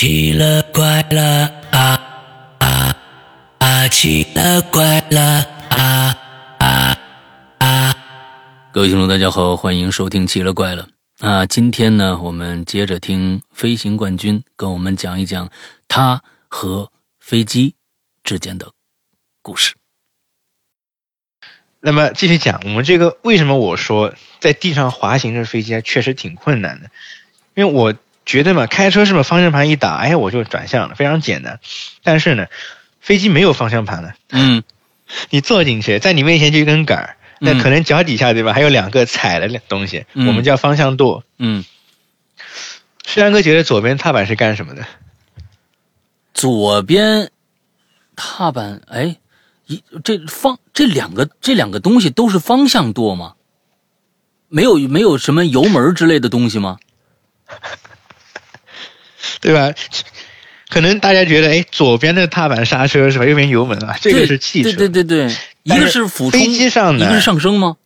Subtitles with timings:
[0.00, 2.96] 奇了怪了啊啊
[3.58, 3.88] 啊！
[3.88, 6.16] 奇了怪了啊
[6.58, 6.96] 啊
[7.58, 7.94] 啊！
[8.72, 10.88] 各位听众，大家好，欢迎收听《奇了怪了》
[11.28, 11.44] 啊！
[11.44, 15.50] 今天呢，我们接着听飞行冠军跟我们讲一讲
[15.86, 17.74] 他和飞机
[18.24, 18.72] 之间的
[19.42, 19.74] 故事。
[21.80, 26.90] 那么继续讲，我们这个为什么我说在地上滑行的飞机确实挺困难的？
[27.54, 27.94] 因为我
[28.26, 31.58] 觉得嘛，开车是不是方向盘一打，哎，我就转向了，非常简单。
[32.02, 32.46] 但是呢，
[33.00, 34.62] 飞机没有方向盘的，嗯，
[35.30, 41.24] 你坐进去，在你面前就一根杆儿，那嗯可能脚底下对吧，还有两个踩的两东西，嗯我们叫方向舵。
[41.38, 41.64] 嗯，
[43.06, 44.84] 石阳哥觉得左边踏板是干什么的？
[46.34, 47.30] 左边
[48.14, 49.16] 踏板，哎，
[49.66, 53.34] 一这方这两个这两个东西都是方向舵吗？
[54.48, 56.78] 没有没有什么油门之类的东西吗？
[59.40, 59.72] 对吧？
[60.68, 63.24] 可能大家觉得，哎，左边的踏板刹车是吧？
[63.24, 64.70] 右边油门啊，这个是汽车。
[64.70, 67.76] 对对对对，一个是是俯冲，飞机上的一个是上升吗？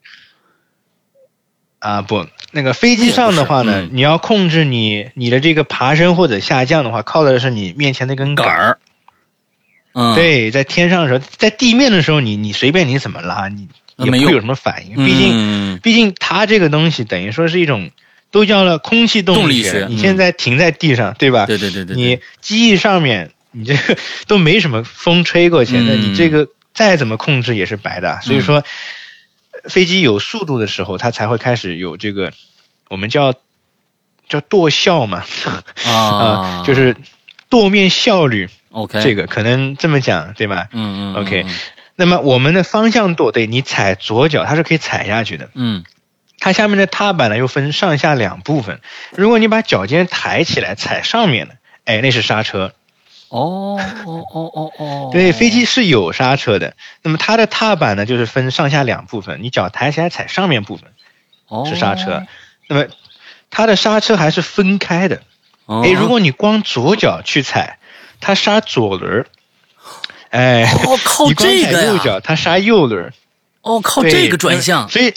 [1.79, 8.79] 啊，不，那个飞机上的话呢，你要控制你你的这个爬升或者下降的话，靠的是你面前那根杆儿。
[9.95, 14.97] 嗯，，对，在天上的时候，在地面的时候，你你随便你怎么拉，你也不会有什么反应。
[14.97, 17.91] 毕竟，嗯，毕竟它这个东西等于说是一种
[18.35, 19.99] 都叫了空气动力学你嗯。
[19.99, 21.47] 现在停在地上，对吧？
[21.47, 21.97] 对对对对，对。
[21.97, 23.97] 你机翼上面，你这个
[24.27, 28.19] 都没什么风吹过去，那嗯你这个再怎么控制也是白的。
[28.23, 28.65] 所以说，
[29.69, 32.33] 飞机有速度的时候，它才会开始有这个
[32.89, 33.35] 我们叫
[34.29, 35.23] 叫舵效嘛，
[35.87, 36.97] 啊， 就是
[37.49, 39.01] 舵面效率，OK。
[39.01, 40.67] 这个可能这么讲，对吧？
[40.73, 41.47] 嗯嗯 OK
[41.95, 45.51] 那么我们的方向舵，对你踩左脚，它是可以踩下去的。
[45.55, 45.85] 嗯
[46.39, 48.81] 它下面的踏板呢又分上下两部分，
[49.13, 52.73] 如果你把脚尖抬起来踩上面的，哎，那是刹车。
[53.29, 56.75] 哦哦哦哦哦，对，飞机是有刹车的。
[57.03, 60.91] 那么它的踏板呢，就是分上下两部分，你脚抬起来踩上面部分
[61.49, 62.27] 哦是刹车，
[62.69, 62.87] 那么
[63.51, 65.23] 它的刹车还是分开的。
[65.67, 67.79] 哦，哎，如果你光左脚去踩，
[68.21, 69.27] 它刹左轮儿。
[70.31, 73.13] 哎，哦靠 你光这个呀，踩右脚，它刹右轮儿。
[73.63, 75.15] 哦靠这个转向，所以，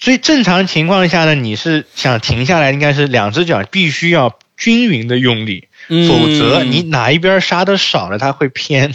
[0.00, 6.08] 所以正常情况下呢，你是想停下来，应该是两只脚必须要均匀的用力，嗯。
[6.08, 8.94] 否则你哪一边刹的少了，它会偏。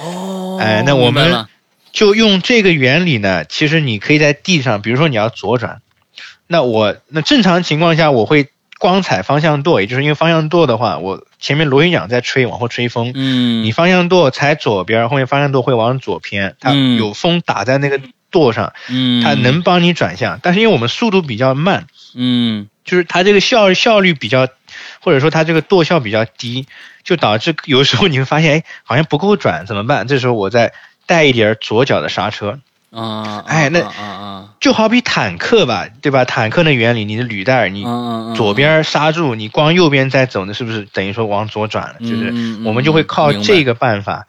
[0.00, 1.46] 哦，哎那我们
[1.92, 5.82] 就用这个原理呢，其实你可以在地上，比如说你要左转，
[6.46, 16.96] 那我那正常情况下我会光踩方向舵，也就是因为方向舵的话，我前面螺旋桨在吹，往后吹风，嗯，你方向舵踩左边，后面方向舵会往左偏，它嗯。
[16.96, 18.00] 有风打在那个
[18.30, 24.48] 舵上，嗯，它能帮你转向，但是因为我们速度比较慢，嗯就是它这个效效率比较，
[25.00, 26.66] 或者说它这个舵效比较低，
[27.02, 30.06] 就导致有时候你会发现，哎，好像不够转，怎么办？
[30.06, 30.72] 这时候我再
[31.06, 32.60] 带一点左脚的刹车，
[32.90, 36.24] 啊，哎那啊啊就好比坦克吧，对吧？
[36.24, 37.84] 坦克的原理，你的履带，你
[38.36, 41.96] 左边刹住，你光右边在走，那是不是等于说往左转了？
[42.00, 42.32] 就是
[42.64, 44.26] 我们就会靠这个办法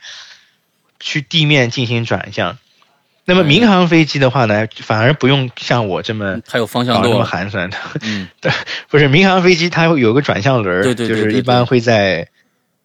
[0.99, 2.57] 去地面进行转向。
[3.27, 7.77] 那么嗯民航飞机的话呢，反而不用像我这么还有方向搞这么，寒酸的。
[8.01, 8.27] 嗯。
[8.39, 8.51] 对，
[8.89, 12.29] 不是民航飞机它会有个转向轮儿，对对对对就是一般会在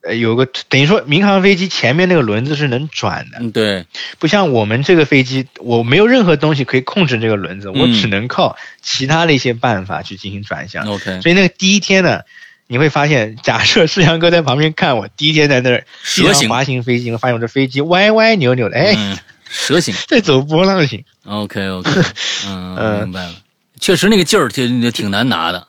[0.03, 3.87] 呃有个等于说民航飞机前面那个轮子是能转的，嗯对，
[4.19, 10.85] 不像我们这个飞机，我没有任何东西可以控制这个轮子，我嗯只能靠其他的一些办法去进行转向。
[10.89, 12.23] OK，所以那个第一天呢，
[12.67, 16.49] 你会发现，假设世阳哥在旁边看我，第一天在那儿蛇形。
[16.49, 19.17] 滑行飞机，发现我这飞机歪歪扭扭的，哎，嗯，
[19.53, 21.05] 蛇形在走波浪形。
[21.27, 21.91] ，OK OK，
[22.49, 23.35] 嗯，嗯明白了，
[23.79, 25.67] 确实那个劲儿挺挺难拿的，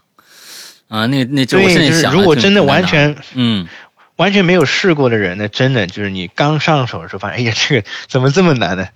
[0.88, 3.68] 啊，那那劲儿我对，现在就是想，如果真的完全嗯
[4.16, 8.88] 完全没有试过的人呢，真的就是你刚上手的时候发现，哎呀，这个怎么这么难呢？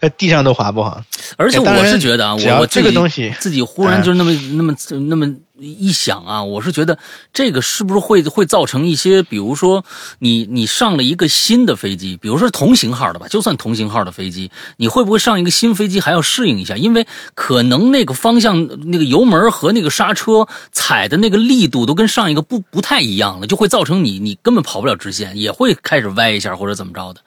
[0.00, 1.02] 在地上都滑不好。
[1.36, 4.74] 而且我是觉得啊，我这个东西自己忽然就那么、那么
[5.08, 5.26] 那么
[5.60, 6.98] 一想啊，我是觉得
[7.32, 9.84] 这个是不是会会造成一些，比如说
[10.18, 16.76] 你你上了一个新的飞机，比如说同型号的吧，就算同型号的飞机，你会不会上一个新飞机还要适应一下？
[16.76, 27.20] 因为可能那个方向、那个油门和那个刹车踩的那个力度都跟上一个不不太一样了，就会造成你你根本跑不了直线，也会开始歪一下或者怎么着的。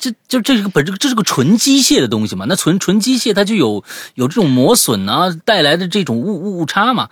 [0.00, 2.46] 这就这是个本这这是个纯机械的东西嘛？
[2.48, 7.10] 那纯纯机械它就有有这种磨损啊带来的这种误误误差嘛？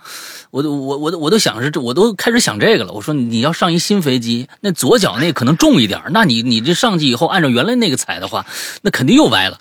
[0.49, 2.91] 我都我我都我都想是这我都开始想这个了。
[2.91, 8.45] 我说你要上一新飞机，那左脚那可能重一点，那你你这上去以后按照原来那个踩的话，
[8.81, 9.59] 那肯定又歪了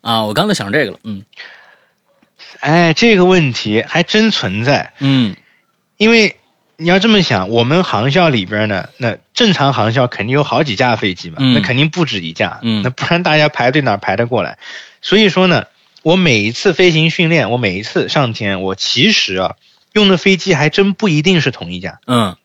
[0.00, 0.24] 啊！
[0.24, 1.22] 我刚才想这个了，嗯
[2.60, 5.36] 哎，这个问题还真存在，嗯
[5.96, 6.36] 因为
[6.76, 14.58] 你要这么想，我们航校里边呢，那正常航校肯定有好几架飞机嘛，嗯那肯定不止一架，嗯那不然大家排队哪排得过来？
[15.00, 15.66] 所以说呢，
[16.02, 19.56] 我每一次飞行训练，我每一次上天，我其实啊
[19.92, 22.36] 用的飞机还真不一定是同一架，嗯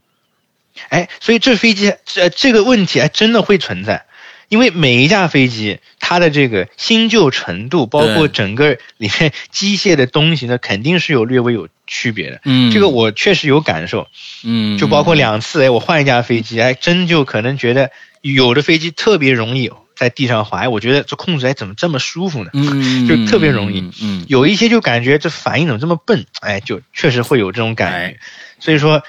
[0.89, 4.05] 哎，所以这飞机这这个问题还真的会存在。
[4.49, 12.41] 因为每一架飞机，它的这个新旧程度，包括整个里面机械的东西呢，肯定是有略微有区别的。
[12.43, 14.07] 嗯，这个我确实有感受。
[14.43, 17.91] 嗯，就包括两次，哎，我换一架飞机，还真就可能觉得
[18.21, 22.49] 有的飞机特别容易在地上滑，哎，我觉得这控制哎怎么这么舒服呢？
[22.53, 28.19] 嗯，嗯， 就特别容易嗯嗯，有一些就感觉这反应怎么这么笨，哎，就确实会有这种感哎觉。
[28.59, 29.03] 所以说，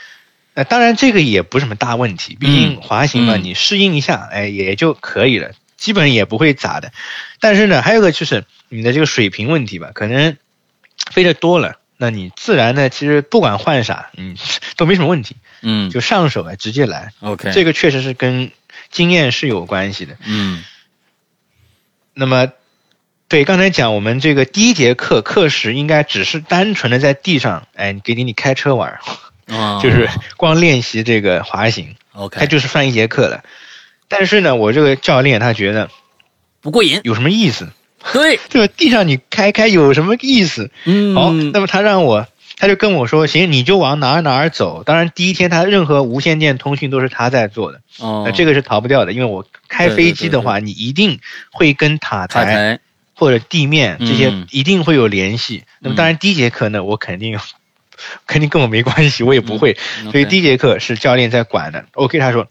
[0.54, 6.92] 呃，当然这个也不是什么大问题，毕竟滑行嘛，嗯你适应一下，哎，也就可以了，基本也不会咋的。
[7.38, 10.36] 但是呢，还有个就是你的这个水平问题吧，可能
[11.10, 11.76] 飞得多了。
[11.96, 14.36] 那你自然呢，其实不管换啥，嗯，
[14.76, 17.12] 都没什么问题，嗯就上手啊，直接来。
[17.20, 18.50] ，OK，这个确实是跟
[18.90, 20.16] 经验是有关系的。
[20.24, 20.64] 嗯
[22.12, 22.48] 那么，
[23.28, 28.98] 对刚才讲，我们这个第一节课课时应该只是单纯的在地上，哎，给你你开车玩
[29.82, 33.42] 就是光练习这个滑行，它 OK，就是算一节课的。
[34.08, 35.90] 但是呢，我这个教练他觉得
[36.60, 37.68] 不过瘾，有什么意思？
[38.12, 40.70] 对， 这个地上你开开有什么意思？
[40.84, 42.26] 嗯，好，那么他让我，
[42.56, 44.82] 他就跟我说，行，你就往哪儿哪儿走。
[44.84, 48.24] 当然，第一天他任何无线电通讯都是他在做的，哦。
[48.26, 51.20] 那，这个是逃不掉的，因为我开飞机的话，你一定
[51.50, 52.54] 会跟塔塔台。
[52.54, 52.80] 台，
[53.14, 54.46] 或者地面这些嗯。
[54.50, 55.64] 一定会有联系。
[55.78, 57.38] 那么当然第一节课呢，我肯定
[58.26, 59.76] 肯定跟我没关系，我也不会。
[60.02, 61.84] 嗯所以第一节课是教练在管的。
[61.92, 62.48] OK，他说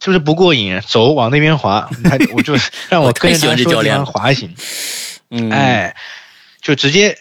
[0.00, 0.80] 是不是不过瘾？
[0.86, 1.88] 走，往那边滑。
[2.04, 2.56] 他我就
[2.90, 4.54] 让我跟着我太喜欢他说地这教练滑行。
[5.30, 5.96] 嗯，，哎，
[6.60, 7.18] 就直接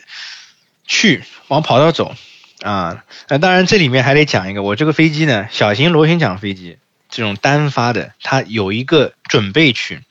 [0.85, 2.15] 去往跑道走
[2.61, 3.03] 啊。
[3.29, 6.77] 那当然这里面还得讲一个，我这个飞机呢，小型螺旋桨飞机
[7.09, 10.01] 这种单发的，它有一个准备区。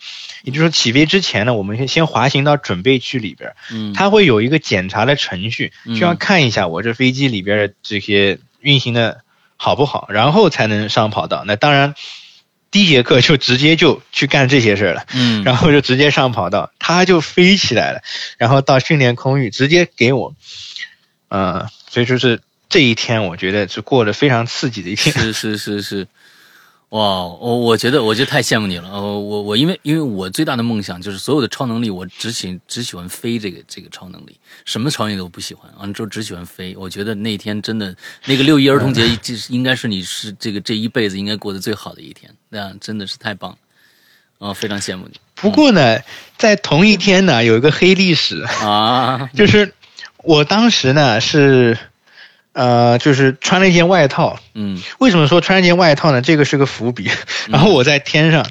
[0.42, 9.22] 也就是说，起飞之前呢，我们先先滑行到准备区里边儿，嗯，它会有一个检查的程序，嗯需要看一下我这飞机里边的这些运行的
[9.56, 11.44] 好不好，然后才能上跑道。
[11.46, 11.94] 那当然，
[12.70, 15.04] 第一节课就直接就去干这些事儿了。
[15.14, 18.02] 嗯，然后就直接上跑道，它就飞起来了，
[18.38, 20.34] 然后到训练空域直接给我，
[21.28, 25.14] 呃，所以就是这一天，我觉得是过得非常刺激的一天。
[25.14, 26.08] 是是是是，
[26.92, 28.86] 哇，我我觉得我觉得太羡慕你了。
[28.90, 36.76] 呃，我我因为因为我最大的梦想就是所有的超能力，我只喜只喜欢飞这个这个超能力，什么超能力都不喜欢，完了之后只喜欢飞。
[36.76, 37.96] 我觉得那天真的
[38.26, 43.56] 那个六一儿童节，就是应该是你是这个这一辈子应该过得最好的一天，那样真的是太棒了。
[44.36, 46.00] 哦，非常羡慕你不过呢，
[46.36, 49.30] 在同一天呢，有一个黑历史，啊！
[49.34, 49.72] 就是
[50.18, 51.78] 我当时呢是，
[52.52, 54.38] 呃，就是穿了一件外套。
[54.54, 56.20] 嗯为什么说穿了一件外套呢？
[56.22, 57.10] 这个是个伏笔。
[57.48, 58.46] 然后我在天上，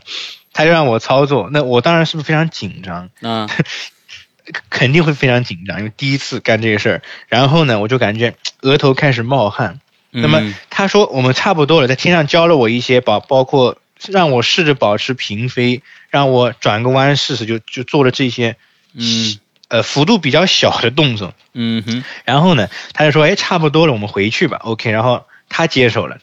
[0.54, 3.10] 他就让我操作，那我当然是不是非常紧张？
[3.22, 3.48] 啊
[4.70, 7.02] 肯定会非常紧张，因为第一次干这个事儿。
[7.28, 9.80] 然后呢，我就感觉额头开始冒汗。
[10.10, 13.78] 那么嗯他说我们差不多了，在天上教了我一些包，包括
[14.10, 18.58] 让我试着保持平飞，让我转个弯试试，就就做了这些
[18.94, 19.38] 嗯
[19.72, 21.34] 呃幅度比较小的动作。
[21.54, 24.58] 嗯哼然后呢，他就说哎差不多了，我们回去吧。
[24.58, 26.18] OK，然后他接手了。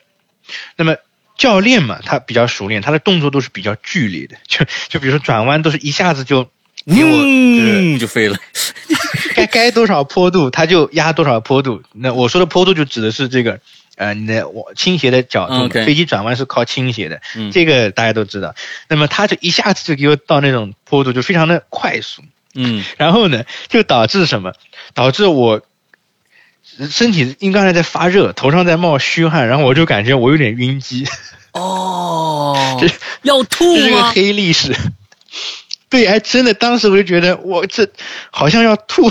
[0.77, 0.97] 那么
[1.37, 6.51] 教练嘛，他比较熟练，他的动作都是比较剧烈的， 就就比如说转弯都是一下子就
[6.87, 8.37] 嗯就飞了。
[9.35, 11.83] 该该多少坡度，它就压多少坡度。
[11.93, 13.61] 那我说的坡度就指的是这个，
[13.97, 15.69] 呃，你的我倾斜的角度。
[15.69, 18.55] 飞机转弯是靠倾斜的，嗯这个大家都知道。
[18.89, 22.23] 那么他就一下子就给我到那种坡度，就非常的快速。
[22.61, 24.53] 嗯 然后呢，就导致什么？
[24.95, 25.63] 导致我
[26.91, 31.07] 身体因为刚才在发热，头上在冒虚汗，然后我就感觉我有点晕机，
[31.53, 32.89] 哦 这，
[33.23, 34.03] 要吐这是个？
[34.11, 34.77] 黑历史。
[35.89, 37.89] 对，还真的，当时我就觉得我这
[38.31, 39.11] 好像要吐，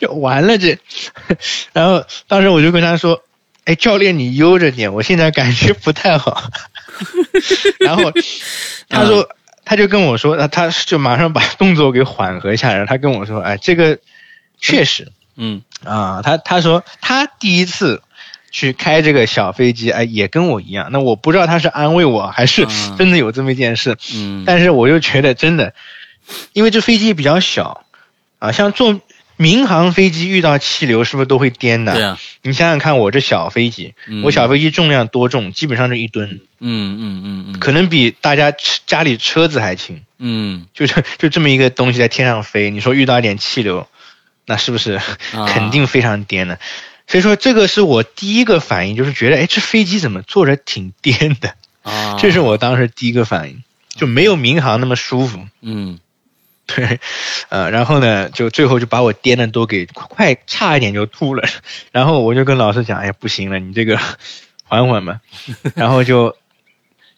[0.00, 0.76] 就完了这。
[1.72, 3.22] 然后当时我就跟他说
[3.66, 6.50] ：“哎，教练，你悠着点，我现在感觉不太好。”
[7.78, 8.12] 然后
[8.88, 9.28] 他说，
[9.64, 12.74] 他就跟我说，他他就马上把动作给缓和下来。
[12.74, 13.98] 然后他跟我说：“哎，这个
[14.58, 18.02] 确实嗯啊，他他说他第一次。”
[18.54, 20.90] 去开这个小飞机，哎，也跟我一样。
[20.92, 23.96] 那我不知道他是安慰我，还是嗯真的有这么一件事。
[24.14, 25.72] 嗯，但是我又觉得真的，
[26.52, 27.86] 因为这飞机比较小
[28.40, 29.00] 啊，像坐
[29.36, 31.94] 民航飞机遇到气流是不是都会颠的？
[31.94, 35.52] 对啊，你想想看，我这小飞机，嗯我小飞机重量多重？
[35.52, 38.52] 基本上就一吨，嗯嗯嗯嗯，可能比大家
[38.86, 40.02] 家里车子还轻。
[40.18, 43.88] 嗯就是就这么一个东西在天上飞，你说遇到一点气流，
[44.46, 46.58] 那是不是啊肯定非常颠的？
[47.08, 51.54] 所以说这个是我第一个反应，就是觉得，哎，这飞机怎么坐着挺颠的？
[51.82, 53.64] 啊，这是我当时第一个反应，
[53.96, 55.44] 就没有民航那么舒服。
[55.60, 55.98] 嗯
[56.74, 57.00] 对，
[57.48, 61.46] 呃，然后呢，就最后就把我颠的都给快差一点就吐了，
[61.90, 63.98] 然后我就跟老师讲，哎呀，不行了，你这个
[64.64, 65.20] 缓缓吧，
[65.74, 66.36] 然后就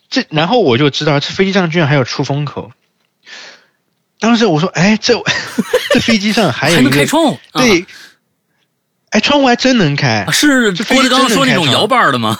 [0.08, 2.72] 这，然后我就知道这飞机上居然还有出风口。
[4.18, 5.14] 当时我说，哎，这
[5.92, 7.84] 这飞机上还有一个开窗户，啊对，
[9.10, 12.38] 哎，窗户还真能开啊，是这飞机郭德纲真能开窗说那种摇把的吗？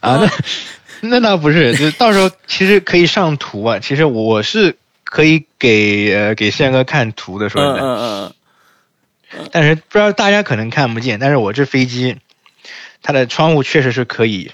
[0.00, 0.30] 啊，那
[1.10, 3.78] 那倒不是，就到时候其实可以上图啊。
[3.78, 8.32] 其实我是可以给呃给宪哥看图的，说嗯实在，嗯
[9.38, 12.16] 嗯但是不知道大家可能看不见，但是我这飞机
[13.02, 14.50] 它的窗户确实是可以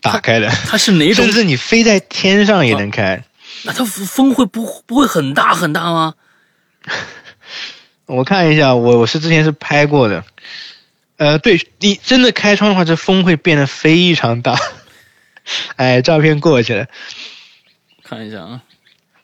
[0.00, 1.34] 打开的，它是哪 种甚？
[1.34, 3.22] 至你飞在天上也能开。
[3.64, 6.14] 那它风会不不会很大很大吗？
[8.06, 10.24] 我看一下，我我是之前是拍过的，
[11.16, 14.56] 呃，对你真的开窗的话，这风会变得非常大。
[15.76, 16.86] 哎，照片过去了。
[18.02, 18.62] 看一下啊，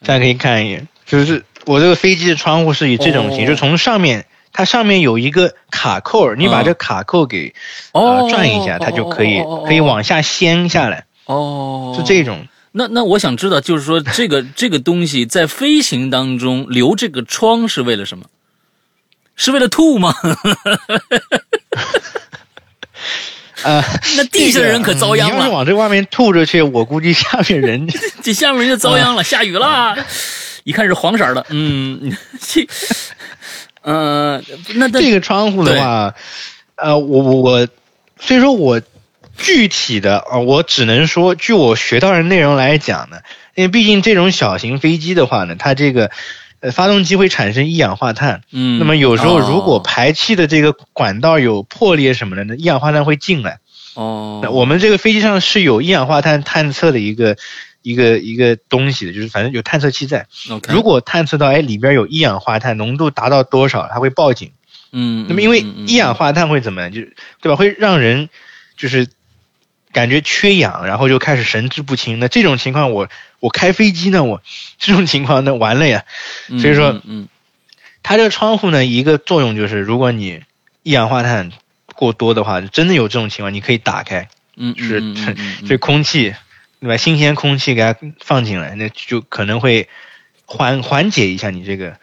[0.05, 7.55] 大家可以看一眼，就是我这个飞机的窗户是以这种形，哦就从上面，它上面有一个卡扣，你把嗯这卡扣给、
[7.93, 12.47] 哦呃转一下，它就可以、可以往下掀下来，哦，是这种。
[12.73, 18.27] 那那我想知道，就是说这个这个东西在飞行当中留这个窗是为了什么？
[19.37, 20.15] 是为了吐吗？
[23.63, 23.83] 呃，
[24.17, 27.89] 那地下人可遭殃这个嗯你要是了，往这外面吐出去，我估计下面人
[28.23, 29.97] 这下面人就遭殃了，下雨了，
[30.65, 32.67] 一看是黄色的，嗯，这，
[33.83, 34.43] 呃，
[34.75, 36.15] 那那这个窗户的话，
[36.77, 37.69] 呃，我我我，
[38.21, 38.81] 所以说我
[39.37, 43.19] 具体的啊、呃我只能说，据我学到的内容来讲呢，
[43.55, 46.11] 因为毕竟这种小型飞机的话呢，它这个
[46.61, 53.61] 呃发动机会产生一氧化碳，嗯，那么有时候哦如果排气的这个管道有破裂什么的那，一氧化碳会进来。
[53.95, 57.37] 哦，那我们这个飞机上是有一氧化碳探测的一个
[57.83, 60.27] 一个一个东西的，就是反正有探测器在。
[60.69, 64.53] 如果探测到哎里边有一氧化碳浓度达到多少，它会报警。
[64.93, 66.93] 嗯，那么因为一氧化碳会怎么样？
[66.93, 67.57] 就是对吧？
[67.57, 68.29] 会让人
[68.77, 69.09] 就是
[69.93, 72.21] 感觉缺氧，然后就开始神志不清。
[72.21, 73.09] 那这种情况我，
[73.41, 74.43] 我开飞机呢，我
[74.79, 76.05] 这种情况那完了呀。
[76.49, 77.29] 嗯所以说嗯嗯
[78.03, 80.43] 它这个窗户呢，一个作用就是，如果你
[80.83, 81.51] 一氧化碳
[81.95, 85.01] 过多的话，真的有这种情况，你可以打开，嗯，是
[85.67, 86.35] 这空气
[86.81, 86.97] 对吧？
[86.97, 89.89] 新鲜空气给它放进来，那就可能会
[90.47, 91.97] 缓缓解一下你这个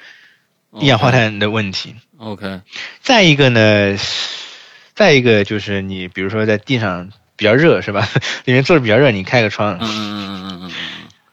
[0.79, 1.95] 一氧化碳的问题。
[2.17, 2.61] OK，
[3.01, 3.97] 再一个呢，
[4.93, 8.07] 再一个就是你比如说在地上比较热是吧？
[8.45, 10.71] 里面坐着比较热，你开个窗嗯嗯嗯嗯嗯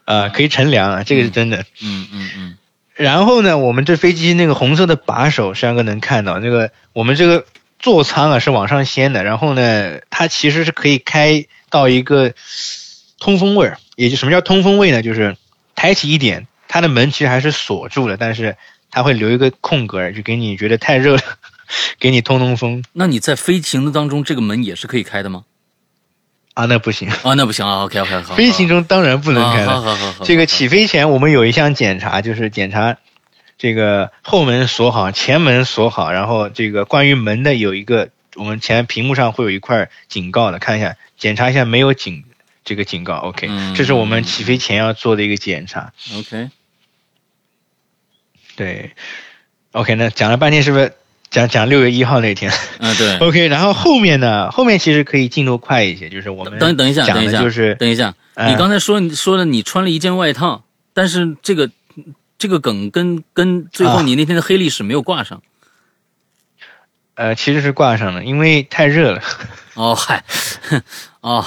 [0.05, 1.65] 啊、可以乘凉啊，这个是真的。
[1.81, 2.57] 嗯嗯嗯
[2.95, 7.45] 然后呢，我们这飞机那个红色的把手，山哥能看到那个我们这个
[7.79, 12.33] 座舱啊是往上掀的，然后呢，它其实是可以开到一个
[13.19, 15.01] 通风位儿，也就什么叫通风位呢？
[15.01, 15.35] 就是
[15.73, 18.55] 抬起一点，它的门其实还是锁住了，但是
[18.91, 21.21] 它会留一个空格，就给你觉得太热了，
[21.99, 25.45] 给你通通风那你在飞行的当中，这个门也是可以开的吗？
[26.53, 29.81] 啊，那不行，啊，那不行啊，OK OK，好，飞行中当然不能开好了。
[29.81, 32.97] 好好好，这个起飞前我们有一项检查，就是检查
[33.57, 42.23] 这个后门锁好，前门锁好，然后这个关于门的有一个，我们前屏幕上会有一块警告的，看一下检查一下没有警
[42.63, 43.73] 这个警告，OK，、嗯。
[43.73, 45.91] 这是我们起飞前要做的一个检查。
[46.15, 46.49] OK，
[48.55, 48.91] 对
[49.71, 50.93] ，OK，那讲了半天是不是
[51.33, 60.63] 讲讲六月一号那天 嗯对，？OK，然后后面呢，后面其实可以进度快一些，就是我们等等一下，等一下，就是等一下，哎你刚才说你说的你穿了一件外套，
[60.93, 61.71] 但是这个
[62.37, 65.41] 这个梗跟跟最后啊你那天的黑历史没有挂上。
[67.15, 69.21] 呃其实是挂上了，因为太热了。
[69.73, 70.23] 哦嗨，
[71.21, 71.43] 哦，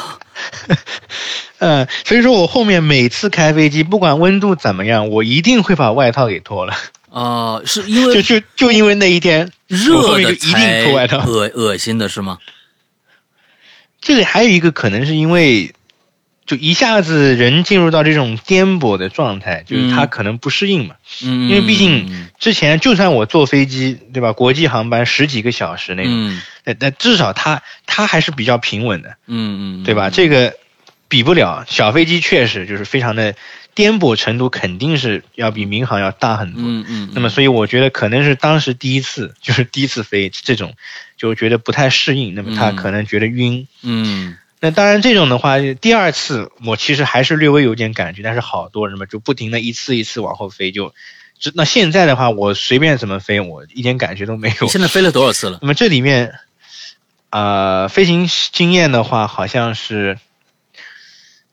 [1.58, 6.74] 嗯，所以说我后面每次开飞机，不管温度怎么样，我一定会把外套给脱了。
[7.16, 11.24] 啊，是因为就就就因为那一天，热就一定脱外套。
[11.26, 12.36] 恶恶心的是吗？
[14.02, 15.74] 这里还有一个可能是因为，
[16.44, 20.96] 就一下子人进入到这种颠簸的状态，就是他嗯可能不适应嘛。
[21.24, 24.34] 嗯，因为毕竟嗯之前就算我坐飞机，对吧？
[24.34, 30.10] 国际航班十几个小时那种，嗯那那至少他他还是比较平稳的，嗯嗯，对吧？
[30.10, 30.54] 这个
[31.08, 33.34] 比不了小飞机，确实就是非常的
[33.76, 36.62] 颠簸程度肯定是要比民航要大很多。
[36.64, 40.74] 嗯嗯，那么，所以我觉得可能是当时第一次， 就是第一次飞这种，
[41.16, 42.34] 就觉得不太适应。
[42.34, 43.68] 那么他嗯可能觉得晕。
[43.82, 50.94] 嗯那当然，这种的话，第二次我其实还是略微有点感觉，但是好多人嘛就不停的一次一次往后飞，就
[51.38, 54.68] 这那现在的话，我随便怎么飞，我一点感觉都没有你。
[54.68, 55.58] 现在飞了多少次了？
[55.60, 56.32] 那么这里面，
[57.28, 60.18] 呃，飞行经验的话，好像是，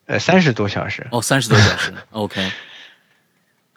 [0.06, 1.94] 呃，三十多小时，哦，三十多小时。
[2.12, 2.52] OK。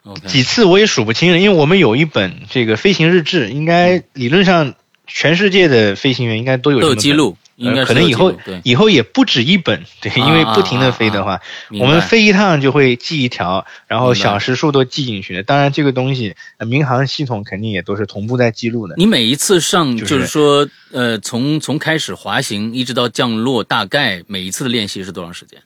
[0.03, 0.27] OK。
[0.27, 8.33] 几次我也数不清了，因为我们有一本这个飞行日志，应该理论上全世界的飞行员应该都有记录，应该呃，可能以后。
[8.63, 11.39] 以后也不止一本，对，因为不停的飞的话，
[11.79, 15.43] 我们飞一趟就会记一条，然后小时数都记进去的。
[15.43, 18.95] 当然，这个东西呃民航系统肯定也都是同步在记录的。
[18.97, 25.61] 你每一次上，就是就是说，呃，从从开始滑行一直到降落，大概每一次的练习是多长时间？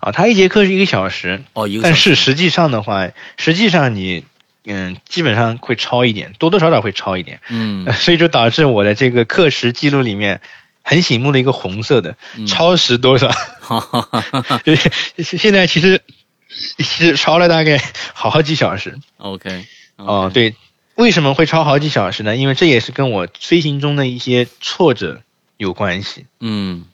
[0.00, 4.24] 啊，它一节课是一个小时，哦，一个但小时是实际上的话，实际上你
[4.64, 10.40] 嗯基本上会超一点，多多少少会超一点，嗯 所以就导致我的这个课时记录里面
[10.82, 13.28] 很醒目的一个红色的嗯超时多少，
[13.60, 14.90] 哈哈哈哈就是
[15.22, 16.00] 现在其实
[16.48, 17.82] 其实超了大概
[18.14, 18.98] 好几小时。
[19.18, 19.66] ，OK，
[19.96, 20.54] 哦，，对，
[20.94, 22.36] 为什么会超好几小时呢？
[22.36, 25.20] 因为这也是跟我飞行中的一些挫折
[25.56, 26.26] 有关系。
[26.40, 26.86] 嗯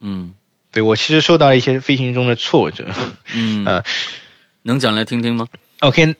[0.00, 0.34] 嗯
[0.74, 2.88] 对我其实受到了一些飞行中的挫折。
[3.32, 3.84] 嗯，呃
[4.62, 5.46] 能讲来听听吗
[5.80, 6.16] ？OK，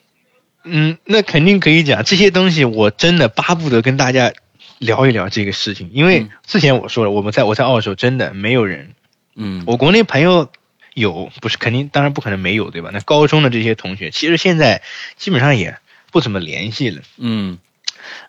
[0.63, 4.33] 嗯，那肯定可以讲这些东西，我真的巴不得跟大家
[4.79, 8.95] 聊一聊这个事情，因为嗯之前我说了，我们在我在澳洲真的没有人，
[9.35, 10.51] 嗯我国内朋友
[10.95, 12.91] 有，不是肯定当然不可能没有，对吧？
[12.93, 14.83] 那高中的这些同学，其实现在
[15.17, 15.79] 基本上也
[16.13, 17.59] 不怎么联系了，嗯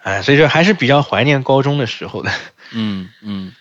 [0.01, 2.31] 哎、所以说还是比较怀念高中的时候的。
[2.71, 3.53] 嗯嗯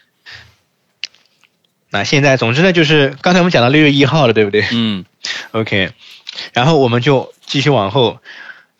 [1.94, 5.04] 那现在，总之呢，就是刚才我们讲到六月一号了，对不对嗯？
[5.52, 5.92] OK，
[6.52, 8.18] 然后我们就继续往后。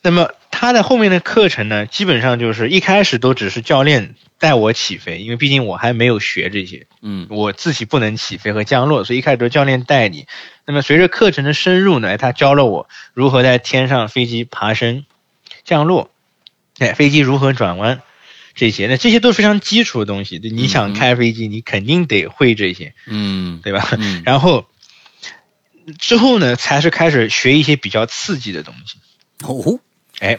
[0.02, 10.26] 那么他的后面的课程呢，基本上就是一开始都只是教练带我起飞，因为毕竟我还没有学这些，嗯我自己不能起飞和降落，所以一开始都是教练带你。
[10.66, 15.04] 那么随着课程的深入呢，哎他教了我如何在天上飞机爬升、
[15.62, 16.11] 降落，
[16.80, 18.02] 哎，飞机如何转弯。
[18.55, 20.39] 这些，那这些都是非常基础的东西。
[20.39, 22.95] 你想嗯开飞机，你肯定得会这些。
[23.07, 23.89] 嗯，对吧？
[23.99, 24.67] 嗯 然后
[25.99, 28.97] 之后呢，才是开始学一些比较刺激的东西。
[29.43, 29.79] 哦，
[30.21, 30.38] 哎，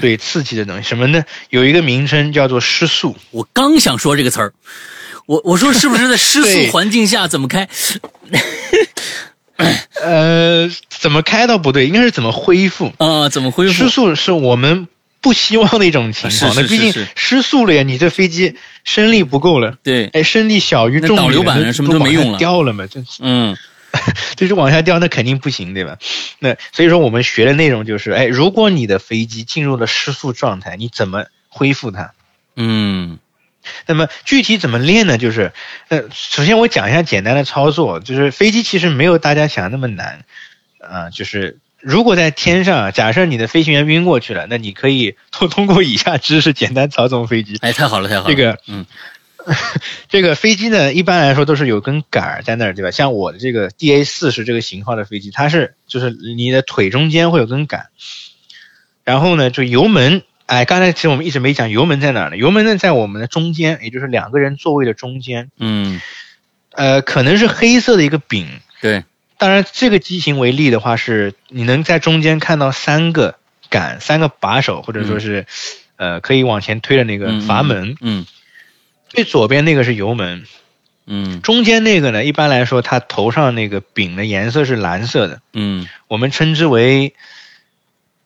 [0.00, 1.24] 对，刺激的东西什么呢？
[1.50, 3.16] 有一个名称叫做失速。
[3.30, 4.52] 我刚想说这个词儿，
[5.26, 7.68] 我我说是不是在失速环境下怎么开？
[10.00, 12.92] 呃，怎么开倒不对，应该是怎么恢复。
[12.98, 13.88] 啊，怎么恢复失？
[13.90, 14.88] 速是我们
[15.28, 16.54] 不希望的一种情况。
[16.56, 19.76] 那毕竟失速了呀，你这飞机升力不够了。
[19.82, 22.86] 对，哎，升力小于重力导流板什么都没用了掉了嘛？
[22.90, 23.54] 这嗯
[24.36, 25.98] 就是往下掉，那肯定不行，对吧？
[26.38, 32.12] 那所以说我们学的内容就是，哎，如果你的飞机进入了失速状态，你怎么恢复它？
[32.56, 33.18] 嗯
[33.86, 35.18] 那么具体怎么练呢？
[35.18, 35.52] 就是，
[35.88, 40.24] 呃，首先我讲一下简单的操作，就是飞机其实没有大家想的那么难，
[40.80, 47.56] 啊、就是如果在天上，假设你的飞行员晕过去了，那你可以通通过以下知识简单操纵飞机。
[47.62, 48.34] 哎，太好了，太好了。
[48.34, 48.84] 这个嗯
[50.10, 52.90] 这个飞机呢，一般来说都是有根杆儿在那儿，对吧？
[52.90, 57.86] 像我的这个 DA 四十这个型号的飞机，它是就是你的腿中间会有根杆，
[59.04, 62.36] 然后呢，就油门，哎，刚才其实我们一直没讲油门在哪儿呢？
[62.36, 65.98] 油门呢在我们的中间，也就是两个人座位的中间，嗯，
[66.72, 68.60] 呃，可能是黑色的一个柄。
[68.82, 69.04] 对，
[69.38, 73.36] 当然，这个机型为例的话，是你能在中间看到三个
[73.70, 75.46] 杆、三个把手，或者说是、
[75.96, 77.96] 呃可以往前推的那个嗯阀门。
[78.00, 78.26] 嗯
[79.08, 80.44] 最左边那个是油门，
[81.06, 81.40] 嗯。
[81.40, 85.88] 中间那个呢，一般来说它头上那个柄的颜色是蓝色的，嗯。
[86.08, 87.14] 我们称之为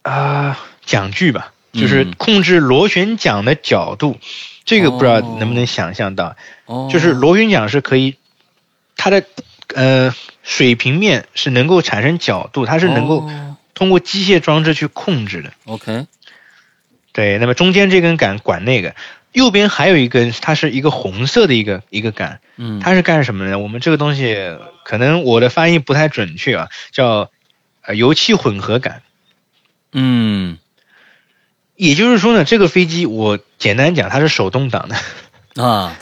[0.03, 4.19] 啊、桨距吧，就是嗯控制螺旋桨的角度。
[4.65, 5.37] 这个不知道哦。
[5.39, 8.17] 能不能想象到，哦，就是螺旋桨是可以，
[8.97, 9.25] 它的
[9.75, 15.53] 呃水平面是能够产生角度，它是能够哦通过机械装置去控制的。
[15.65, 16.07] OK，
[17.13, 18.95] 对，那么中间这根杆管那个，
[19.33, 23.59] 右边还有一根，它是一个红色的一个一个杆，嗯，它是干什么呢？
[23.59, 24.37] 我们这个东西
[24.85, 27.31] 可能我的翻译不太准确啊，叫
[27.83, 29.03] 呃油气混合杆。
[29.93, 30.59] 嗯
[31.77, 34.97] 也就是说呢，这个飞机我简单讲，它是手动挡的。
[35.63, 35.97] 啊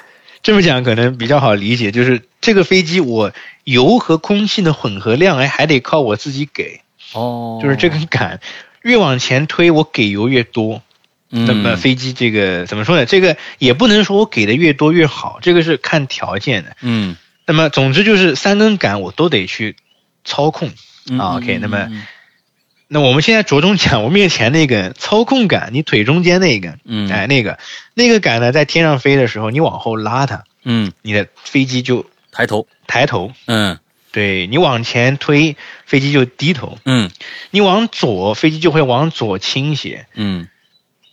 [0.50, 3.32] 这么讲可能比较好理解，就是这个飞机我
[3.62, 6.80] 油和空气的混合量，哎，还得靠我自己给，
[7.12, 8.40] 哦，就是这根杆
[8.82, 10.82] 越往前推，我给油越多。
[11.28, 13.06] 那么嗯飞机这个怎么说呢？
[13.06, 16.76] 这个也不能说我给的越多越好，这个是看条件的。
[16.80, 19.76] 嗯那么总之就是三根杆我都得去
[20.24, 20.72] 操控。
[21.08, 22.04] 嗯啊，OK，嗯那么嗯
[22.92, 27.08] 那我们现在着重讲 我面前那根操控杆，你腿中间那个，嗯。
[27.08, 27.56] 哎，那个
[27.94, 30.92] 那个杆呢，在天上飞的时候，你往后拉它，嗯。
[31.02, 32.66] 你的飞机就抬头。
[32.88, 33.32] 抬头。
[33.46, 33.78] 嗯。
[34.10, 37.12] 对你往前推，飞机就低头；嗯。
[37.52, 40.48] 你往左，飞机就会往左倾斜；嗯。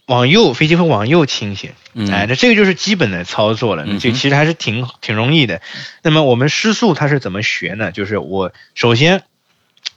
[0.08, 1.76] 往右，飞机会往右倾斜。
[1.94, 4.00] 嗯，哎，那这个就是基本的操作了，嗯哼。
[4.00, 5.62] 这其实还是挺挺容易的。
[6.02, 7.92] 那么我们失速它是怎么学呢？
[7.92, 9.22] 就是我首先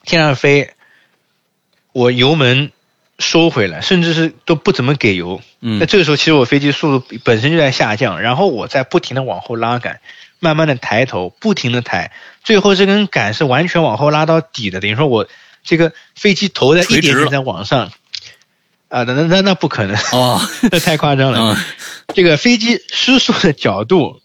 [0.04, 0.74] 天上飞，
[1.92, 2.72] 我油门
[3.18, 5.40] 收回来，甚至是都不怎么给油。
[5.60, 10.00] 嗯那这个时候其实我飞机速度本身就在下降，然后我在不停的往后拉杆，
[10.38, 12.12] 慢慢的抬头，不停的抬，
[12.44, 15.28] 最后这根杆是完全往后拉到底的，等于说我
[15.64, 17.90] 这个飞机头在一点点在往上。
[18.88, 20.40] 啊，那那那那不可能，哦，
[20.72, 21.38] 那太夸张了。
[21.38, 21.56] 嗯
[22.12, 24.20] 这个飞机失速的角度，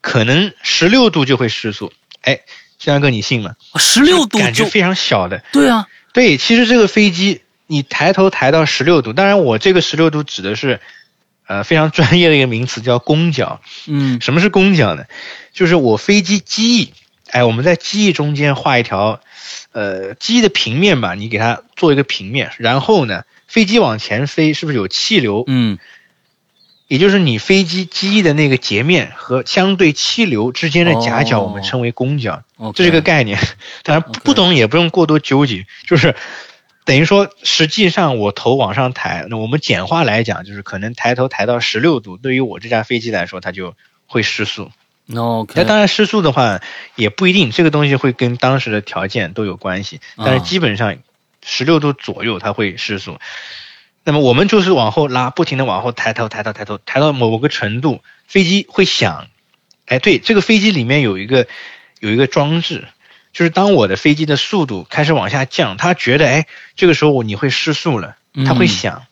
[0.00, 1.92] 可能十六度就会失速。
[2.22, 2.40] 哎，
[2.80, 3.54] 志阳哥，你信吗？
[3.76, 5.44] 十六度感觉非常小的。
[5.52, 10.80] 对啊，对，其实这个飞机你抬头抬到十六度，当然我这个十六度指的是，
[11.46, 13.60] 呃，非常专业的一个名词叫弓角。
[13.86, 15.04] 嗯什么是弓角呢？
[15.52, 16.92] 就是我飞机机翼，
[17.30, 19.20] 哎，我们在机翼中间画一条，
[19.72, 25.44] 呃，机翼的平面吧，你给它做一个平面，然后呢，飞机往前飞，是不是有气流？
[25.46, 25.78] 嗯
[26.90, 32.42] 也就是你飞机机翼的那个截面和相对气流之间的夹角，哦我们称为弓角
[32.74, 33.38] 这是个概念。
[33.84, 36.16] 当然不懂也不用过多纠结，就是
[36.84, 43.76] 等于说，实际上我头往上抬，那我们简化来讲，就是可能抬头抬到十六度，对于我这架飞机来说，它就
[44.08, 44.72] 会失速。
[45.54, 46.60] 那当然失速的话
[46.96, 50.96] 也不一定，这个东西会跟当时的条件都有关系，但是啊基本上
[51.46, 53.20] 十六度左右它会失速。
[54.10, 59.28] 那么我们就是往后拉，不停的往后抬头、抬头、抬头，抬到某个程度，飞机会响。
[59.86, 61.46] 哎，对，这个飞机里面有一个
[62.00, 62.88] 有一个装置，
[63.32, 69.04] 就是当我的飞机的速度开始往下降，它觉得哎，这个时候我你会失速了，它会响，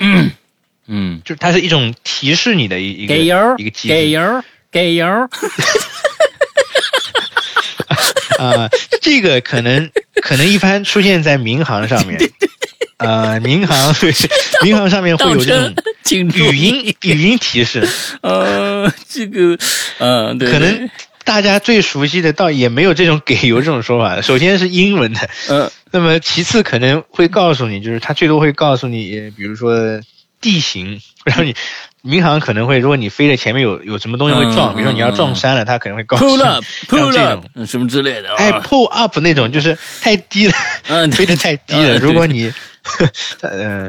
[0.88, 5.06] 嗯，就是它是一种提示你的一一个给油一个机制给油给油，
[8.40, 8.68] 啊、
[9.00, 12.18] 这个可能可能一般出现在民航上面，
[12.98, 13.94] 呃，民航
[14.62, 15.74] 民航上面会有这种
[16.34, 17.88] 语音语音提示，
[18.22, 19.56] 呃，这个
[19.98, 20.90] 呃，对，可能
[21.24, 24.20] 大家最熟悉的倒也没有这种给油这种说法。
[24.20, 30.00] 首先是英文的，呃那么其次可能会告诉你，就是它最多会告诉你，呃比如说
[30.40, 31.54] 地形，然后你。
[32.02, 40.54] 民航可能会，如果你飞的前面有有什么东西会撞，嗯比如说你要撞山了，它可能会告诉，pull 你 up 像 pull 这 up 种嗯什么之类的，哎啊，pull up 那种就是太低了，
[40.88, 41.98] 嗯，飞得太低了。
[41.98, 42.52] 如果你，
[43.42, 43.88] 呃，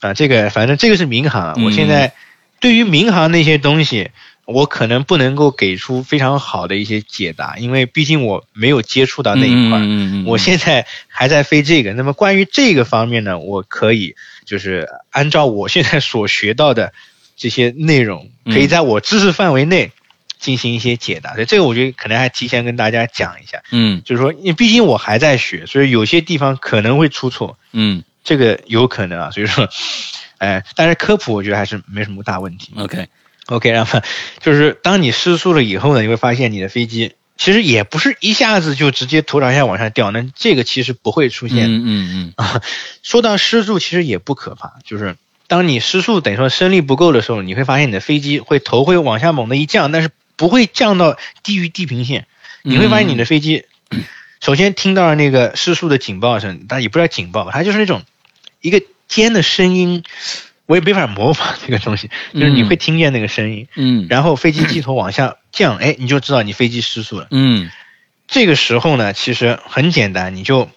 [0.00, 2.12] 啊，这个反正这个是民航我现在
[2.60, 4.10] 对于民航那些东西，
[4.44, 9.82] 我可能不能够给出非常好的一些解答，因为毕竟我没有接触到那一块儿。
[9.82, 16.92] 嗯嗯嗯，我现在还在飞这个，那么关于这个方面呢，我可以就是按照我现在所学到的
[17.36, 19.92] 这些内容，嗯可以在我知识范围内
[20.38, 21.34] 进行一些解答。
[21.34, 23.62] 所以这个我觉得可能还提前跟大家讲一下。
[23.70, 29.30] 嗯就是说，因为毕竟我还在学，所以有些地方可能会出错，嗯这个有可能啊。
[29.30, 29.68] 所以说，
[30.38, 32.72] 哎，但是科普我觉得还是没什么大问题。
[32.76, 34.00] ，OK，OK，然后
[34.40, 41.66] 就是当你失速了以后呢，你会发现你的飞机其实也不是一下子就直接头朝下往下掉，那这个其实不会出现。
[41.66, 42.62] 嗯嗯啊，
[43.02, 45.16] 说到失速，其实也不可怕，就是
[45.48, 52.26] 当你失速，等于说升力不够的时候，你会发现你的飞机会头会往下猛的一降，但是不会降到低于地平线。
[52.62, 53.64] 你会发现你的飞机，
[54.42, 58.02] 首先听到了那个失速的警报声，但也不是叫警报，它就是那种
[58.60, 60.02] 一个尖的声音，
[60.66, 67.28] 我也没法模仿这个东西，就是你会听见那个声音，嗯然后飞机机头往下降，哎，你就知道你飞机失速了。
[67.30, 67.70] 嗯
[68.26, 70.68] 这个时候呢，其实很简单，你就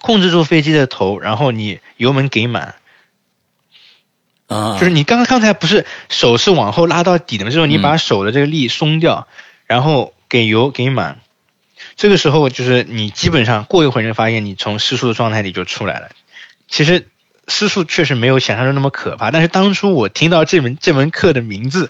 [0.00, 2.76] 控制住飞机的头，然后你油门给满，
[4.50, 7.50] 啊，就是你刚刚才不是手是往后拉到底的吗？
[7.50, 9.28] 这时候你把手的这个力松掉，
[9.64, 11.20] 然后给油给满，
[11.94, 16.08] 这个时候就是你基本上过一会儿你就发现你从失速的状态里就出来了。
[16.66, 17.06] 其实
[17.46, 21.88] 失速确实没有想象中那么可怕，但是当初我听到这门这门课的名字，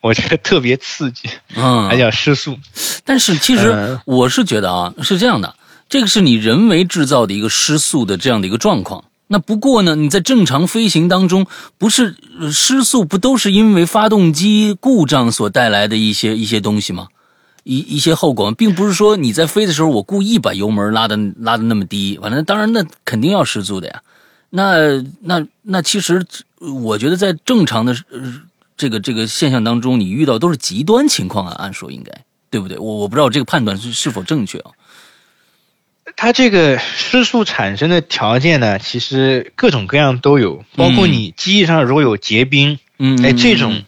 [0.00, 2.58] 我觉得特别刺激，嗯，还叫失速。
[3.04, 5.54] 但是其实嗯我是觉得啊，是这样的，
[5.88, 9.04] 这个是你人为制造的一个失速的这样的一个状况。
[9.32, 11.46] 那不过呢，你在正常飞行当中，
[11.78, 12.16] 不是
[12.52, 17.06] 失速不都是因为发动机故障所带来的一些一些东西吗？
[17.62, 24.02] 一一些后果，并不是说你在飞的时候我故意把油门拉的拉的那么低，反正当然那肯定要失速的呀。
[24.50, 26.26] 那那那其实
[26.58, 28.40] 我觉得在正常的呃
[28.76, 32.10] 这个这个现象当中，你遇到都是极端情况啊，按说应该
[32.50, 32.76] 对不对？
[32.78, 34.72] 我我不知道这个判断是是否正确啊。
[36.16, 43.84] 它这个失速产生的条件呢，其实各种各样都有，包括你机翼上如果有结冰，嗯，哎，这种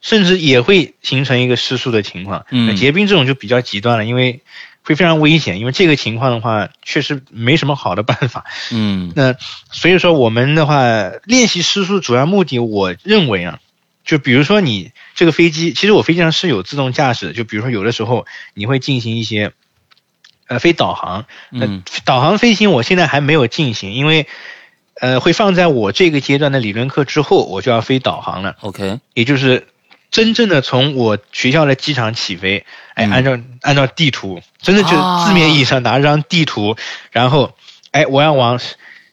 [0.00, 2.46] 甚至也会形成一个失速的情况。
[2.50, 4.40] 嗯那结冰这种就比较极端了，因为
[4.82, 8.44] 会非常危险，因为这个情况的话，确实没什么好的办法。
[8.72, 9.34] 嗯 那
[9.70, 10.84] 所以说，我们的话
[11.24, 13.58] 练习失速主要目的，我认为啊，
[14.04, 19.52] 就比如说你这个飞机，其实我飞机上是有自动驾驶的，就比如说有的时候你会进行一些
[20.46, 21.82] 呃飞导航，那嗯。
[22.04, 24.26] 导航飞行我现在还没有进行，因为
[25.00, 29.66] 呃会放在我这个阶段的理论课之后，我就要飞导航了，，OK，也就是
[30.10, 33.10] 真正的从我学校的机场起飞，哎，嗯。
[33.10, 36.76] 按照按照地图，真的就是字面意义上拿着张地图，
[37.10, 37.54] 然后
[37.90, 38.60] 哎我要往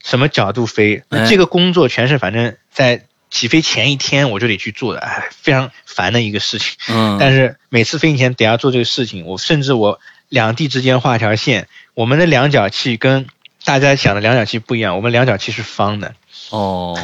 [0.03, 1.27] 什么角度飞，那哎。
[1.27, 6.77] 这个工作全是反正在起飞前一天我就得去做的，哎，非常烦的一个事情。
[6.89, 9.99] 嗯，但是每次飞行前得要做这个事情，我甚至我
[10.33, 13.27] 两地之间画条线，我们的量角器跟
[13.63, 16.15] 大家想的量角器不一样，我们量角器是方的。
[16.49, 16.97] 哦，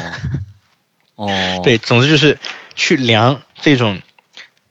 [1.14, 2.40] 哦， 对，总之就是
[2.74, 4.02] 去量这种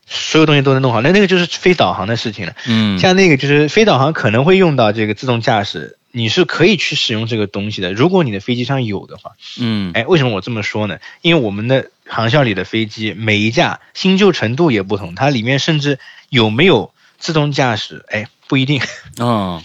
[0.06, 2.54] 所有东西都能弄好，那那个就是非导航的事情了。
[2.66, 7.94] 嗯，像那个就是非导航可能会用到这个自动驾驶，你是可以去使用这个东西的。
[7.94, 10.98] 如果你的飞机上有的话，嗯，哎，为什么我这么说呢？
[11.22, 18.82] 因为我们的航校里的飞机每一架新旧程度也不同，它里面甚至有没有自动驾驶，哎，不一定。
[19.16, 19.62] 嗯，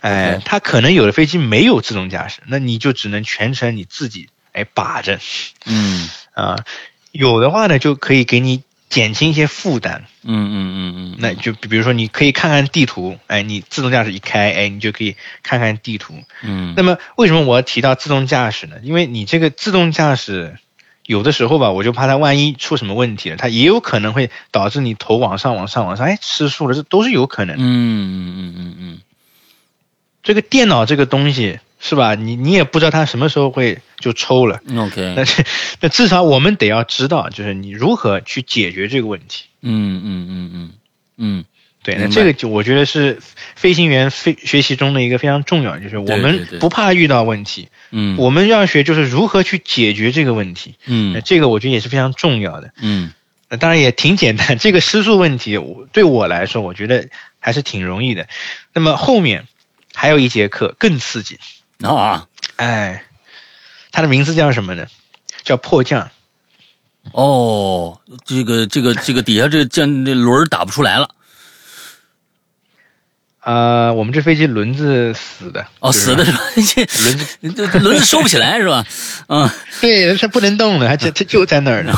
[0.00, 5.18] 哎它可能有的飞机没有自动驾驶，那你就只能全程你自己哎把着
[5.66, 6.64] 嗯，啊。
[7.10, 10.04] 有的话呢，就可以给你减轻一些负担。
[10.22, 16.14] 嗯嗯嗯嗯，那就比比如说，你可以看看地图，哎，你自动驾驶一开，哎，你就可以看看地图。
[16.42, 18.76] 嗯，那么为什么我要提到自动驾驶呢？
[18.84, 20.56] 因为你这个自动驾驶
[21.06, 27.62] 有的时候吧，我就怕它万一出什么问题了，它也有可能会导致你头往上、往上、往上，哎，吃素了，这都是有可能的。
[27.62, 28.98] 嗯嗯嗯嗯嗯，
[30.22, 32.14] 这个电脑这个东西是吧？
[32.14, 34.60] 你你也不知道它什么时候会就抽了。
[34.66, 35.44] 嗯， OK，但是
[35.80, 39.44] 那至少我们得要知道，就是你如何去解决这个问题。
[39.60, 40.70] 嗯嗯嗯嗯
[41.16, 41.44] 嗯，
[41.84, 43.20] 对，那这个就我觉得是
[43.54, 50.76] 飞行员飞学习中的一个非常重要，就是我们不怕遇到问题，嗯，我们要学就是如何去解决这个问题。
[50.86, 52.72] 那嗯这个我觉得也是非常重要的。
[52.80, 53.12] 嗯
[53.50, 57.06] 那当然也挺简单，这个失速问题，我对我来说，我觉得
[57.38, 58.26] 还是挺容易的。
[58.72, 59.46] 那么后面
[59.92, 61.38] 还有一节课更刺激，
[61.82, 63.04] 啊，哎，
[63.92, 64.86] 它的名字叫什么呢？
[65.42, 66.10] 叫迫降。
[67.12, 71.10] 哦，这个这个这个底下这降这轮儿打不出来了，
[73.44, 76.40] 啊、我们这飞机轮子死的，哦，死的是吧？
[77.42, 78.86] 轮子， 轮子收不起来是吧？
[79.28, 79.50] 嗯，
[79.82, 81.92] 对，它不能动了，它就它就在那儿呢。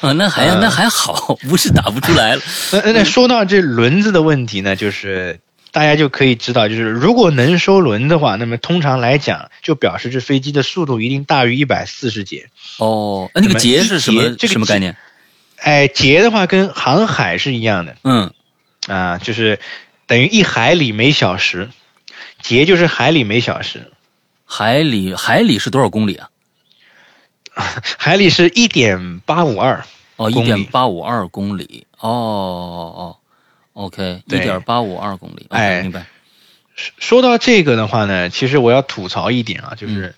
[0.00, 5.40] 啊，那还那还好，不是打不出来了，那那那说到这轮子的问题呢，就是
[5.72, 12.46] 大家就可以知道，就是如果能收轮的话，那么通常来讲，就表示这飞机的速度一定大于一百四十节。
[12.78, 14.96] 哦，那那个节是什么这个什么概念？
[15.56, 18.32] 哎，节的话跟航海是一样的嗯，
[18.86, 19.58] 啊，就是
[20.12, 21.70] 等于一海里每小时，
[22.42, 23.90] 节就是海里每小时，
[24.44, 26.28] 海里海里是多少公里啊？
[27.96, 29.82] 海里是一点八五二。
[30.16, 31.86] 哦，一点八五二公里。
[31.98, 33.16] 哦哦哦
[33.72, 35.46] ，OK，一点八五二公里。
[35.48, 36.04] 哎明白。
[36.76, 40.14] 说到这个的话呢，其实我要吐槽一点啊，就是、嗯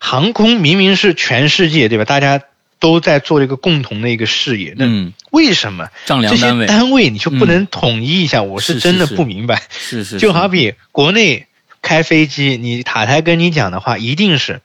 [0.00, 2.06] 航空明明是全世界对吧？
[2.06, 2.40] 大家
[2.80, 6.66] 都在做一个共同的一个事业，那嗯，为什么丈这些量单位。
[6.66, 8.42] 单位你就不能统一一下？
[8.42, 9.62] 我是真的不明白。
[9.70, 10.32] 是是，就是。
[10.32, 11.46] 好比国内
[11.82, 14.60] 开飞机，你塔台跟你讲的话，一定是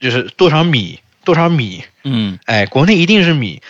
[0.00, 2.38] 就是多少米多少米，嗯。
[2.46, 3.60] 哎，国内一定是米，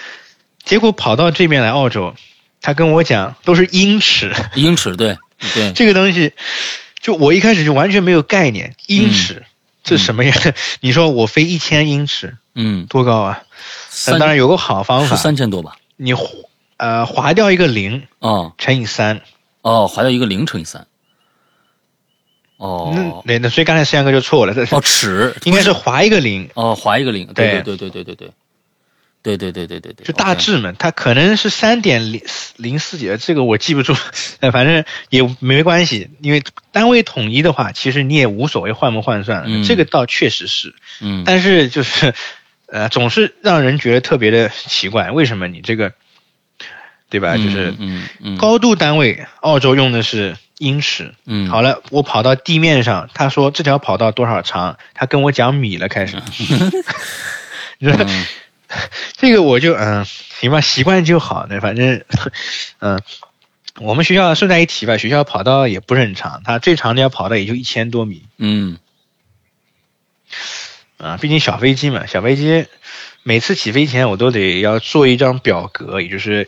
[0.62, 2.14] 结果跑到这边来澳洲，
[2.60, 5.18] 他跟我讲都是英尺，英尺对
[5.54, 6.32] 对，这个东西，
[7.00, 9.42] 就我一开始就完全没有概念，英尺。
[9.82, 10.34] 这什么呀？
[10.80, 13.42] 你说我飞一千英尺嗯，多高啊？
[14.06, 15.76] 那三当然有个好方是法，三千多吧？
[15.96, 16.24] 你划
[16.76, 19.22] 呃划掉一个零啊乘以三，
[19.62, 20.86] 哦，划掉一个零乘以三。
[22.56, 22.92] 哦。
[22.94, 27.62] 那那那所以刚才石阳哥就错了，这哦，尺 应该是划一个零，哦，划一个零，对对。
[27.62, 28.30] 对对对对对
[29.22, 32.22] 对，对对对对对对，就大致嘛，它可能是三点零
[32.56, 33.94] 零四几，这个我记不住，
[34.40, 39.62] 呃， 反正也没关系，因为单位统一的话，其实你也无所谓换不换算，嗯。
[39.62, 41.24] 这个倒确实是，嗯。
[41.26, 42.14] 但是就是
[42.66, 45.92] 呃，总是让人觉得特别的奇怪，为什么你这个，
[47.10, 47.36] 对吧？
[47.36, 48.38] 就是嗯嗯。
[48.38, 51.14] 高度单位，澳洲用的是英尺。
[51.26, 51.46] 嗯。
[51.50, 56.16] 好了，我跑到地面上，他说这条跑道多少长，他跟我讲米了，开始。
[57.78, 58.26] 你说嗯
[59.16, 62.02] 这个我就嗯，行吧，习惯就好的，反正
[62.80, 63.00] 嗯，
[63.80, 68.22] 我们学校顺带一提吧，学校跑道也不是很长，它最长的要跑道也就一千多米。
[68.38, 68.78] 嗯。
[70.98, 72.66] 啊，毕竟小飞机嘛，小飞机
[73.22, 76.46] 每次起飞前我都得要做一张表格，也就是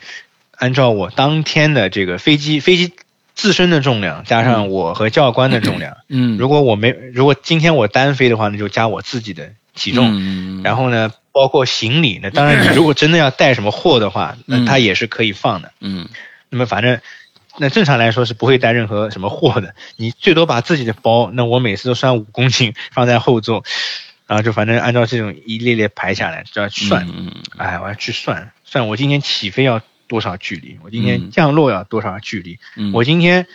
[0.55, 2.93] 按照我当天的这个飞机飞机
[3.33, 5.97] 自身的重量加上我和教官的重量。
[6.07, 10.09] 嗯，如果我没，如果今天我单飞的话，那就加我自己的体重。
[10.13, 15.71] 嗯，然后呢，包括行李，那当然你如果真的要带什么货的话，那它也是可以放的。
[15.79, 16.07] 嗯，
[16.49, 16.99] 那么反正，
[17.57, 23.63] 那正常来说是不会带任何什么货的，你最多把自己的包，那我每次都算五公斤 放在后座，
[24.27, 27.07] 然后就反正按照这种一列列排下来，就要算。
[27.11, 31.31] 嗯，哎，我要去算算我今天起飞要多少距离，我今天嗯。
[31.31, 33.47] 降落要多少距离，嗯，我今天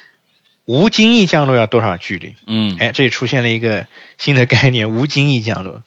[0.68, 2.37] 无精益降落要多少距离。
[2.46, 3.87] 嗯，哎，这里出现了一个
[4.18, 5.83] 新的概念—— 无精益降落。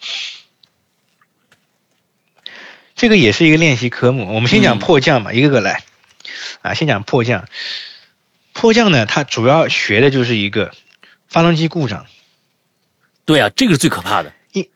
[2.96, 4.34] 这个也是一个练习科目。
[4.34, 5.84] 我们先讲嗯迫降吧，一个个来。
[6.64, 7.48] 啊，先讲迫降。
[8.54, 10.72] 迫降呢，它主要学的就是一个
[11.28, 12.08] 发动机故障。
[13.26, 14.34] 对啊，这个是最可怕的。
[14.52, 14.68] 因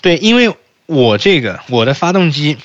[0.00, 0.54] 对，因为
[0.86, 2.56] 我这个我的发动机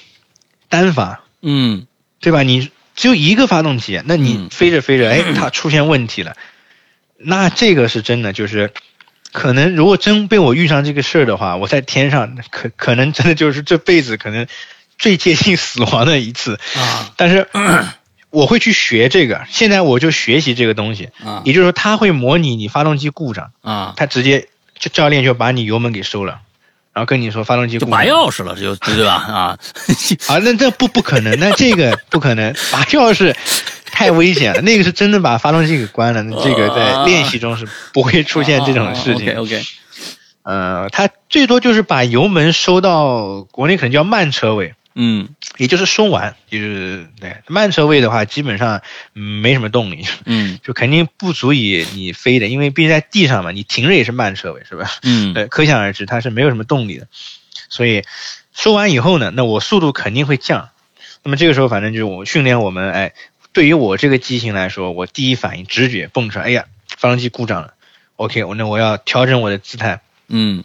[0.69, 1.87] 单发，嗯
[2.19, 2.43] 对吧？
[2.43, 2.69] 你
[3.01, 4.49] 只有一个发动机，那你嗯。
[4.51, 6.37] 飞着飞着，哎， 它出现问题了，
[7.17, 8.71] 那这个是真的，就是
[9.31, 14.45] 可能如果真被我遇上这个事儿的话，我在天上可可能真的就是这辈子可能
[14.99, 16.59] 最接近死亡的一次。
[16.75, 17.11] 啊。
[17.17, 17.47] 但是
[18.29, 21.41] 我会去学这个，现在我就学习这个东西，啊。
[21.43, 26.41] 也就是说，它会模拟你发动机故障，啊，它直接就教练就把你油门给收了。
[26.93, 29.13] 然后跟你说发动机拔钥匙了，就对吧？
[29.13, 29.57] 啊，
[30.27, 33.33] 啊，那这不不可能，那这个 不可能，拔钥匙
[33.91, 39.29] 太危险了，那个是真的把发动机给关了，那这个在练习中是不会出现这种事情。
[39.37, 39.61] OK OK，
[40.43, 45.29] 呃，它最多就是把油门收到国内可能叫慢车位，嗯
[45.61, 48.81] 也就是收完，就是对慢车位的话，基本上
[49.13, 54.89] 嗯没什么动力，嗯 就肯定不足以你飞的，因为毕竟在地上嘛，你停着也是慢车位，是吧？
[55.03, 57.07] 嗯 对，可想而知，它是没有什么动力的。
[57.69, 58.03] 所以
[58.55, 60.69] 收完以后呢，那我速度肯定会降。
[61.21, 63.13] 那么这个时候，反正就是我训练我们，哎，
[63.53, 66.65] 对于我这个机型来说，我第一反应直觉蹦出来，哎呀，
[66.97, 67.75] 发动机故障了。
[68.15, 70.63] OK，我那我要调整我的姿态，嗯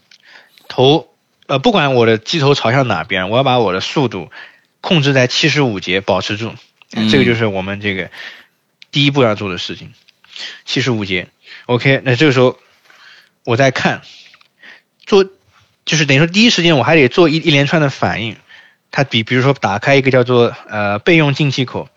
[0.69, 1.09] 头
[1.47, 4.31] 呃不管我的机头朝向哪边，我要把我的速度
[4.81, 6.55] 控制在七十五节，保持住。
[6.93, 8.11] 嗯这个就是我们这个
[8.93, 9.93] 第一步要做的事情，
[10.65, 11.29] 七十五节。
[11.67, 12.59] OK，那这个时候
[13.45, 14.03] 我在看，
[15.05, 15.25] 做
[15.85, 18.37] 就是等于说第一时间我还得做一一连串的反应。
[18.93, 21.91] 它比比如说打开一个叫做呃备用进气口，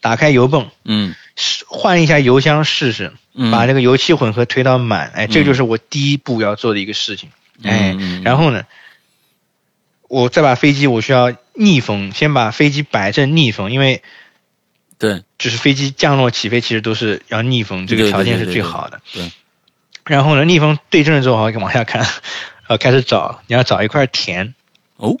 [0.00, 5.10] 打开油泵，嗯试换一下油箱试试，嗯，把这个油气混合推到满。
[5.14, 7.30] 哎，这个就是我第一步要做的一个事情。
[7.62, 8.64] 哎，嗯然后呢，
[10.08, 14.02] 我再把飞机我需要逆风，先把飞机摆正逆风，因为
[14.98, 19.00] 对就是飞机降落起飞其实都是要逆风，这个条件是最好的。
[19.12, 19.30] 对
[20.04, 22.06] 然后呢，逆风对正了之后，好往下看，
[22.68, 24.54] 呃，开始找，你要找一块田。
[24.96, 25.16] 哦，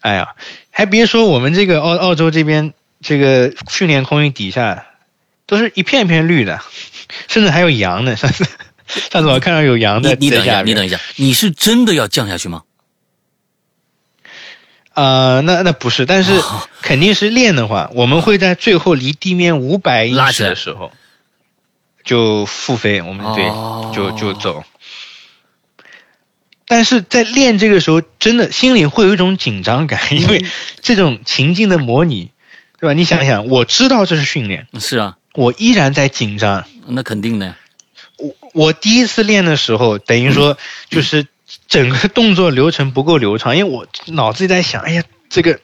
[0.00, 0.34] 哎呀，
[0.70, 2.72] 还别说我们这个澳澳洲这边
[3.02, 4.86] 这个训练空域底下
[5.46, 6.60] 都是一片片绿的，
[7.28, 8.16] 甚至还有羊呢。
[8.16, 8.44] 上 次
[9.12, 10.62] 上次我看到有羊在你你等一下。
[10.62, 12.62] 你等一下，你是真的要降下去吗？
[14.92, 20.92] 啊、那那不是，但是哦肯定是练的话，我们会在最后离地面五百英尺的时候
[22.04, 24.64] 就复飞，我们对、哦就就走。
[26.66, 30.44] 但是在练这个时候，真的心里会有一种紧张感，因为
[30.80, 32.30] 这种情境的模拟，
[32.78, 32.92] 对吧？
[32.92, 36.64] 你想想，我知道这是训练，是啊，我依然在紧张。
[36.86, 37.56] 那肯定的呀。
[38.18, 40.58] 我我第一次练的时候，等于说
[40.90, 41.26] 就是
[41.70, 45.58] 整个动作流程不够流畅， 因为我脑子里在想，哎呀，这个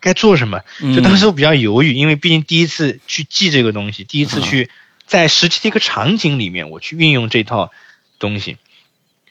[0.00, 0.60] 该做什么？
[0.94, 4.68] 就当时我比较犹豫，因为毕竟第一次去记这个东西，第一次去
[5.06, 7.70] 在实际的一个场景里面，我去运用这套
[8.18, 8.58] 东西，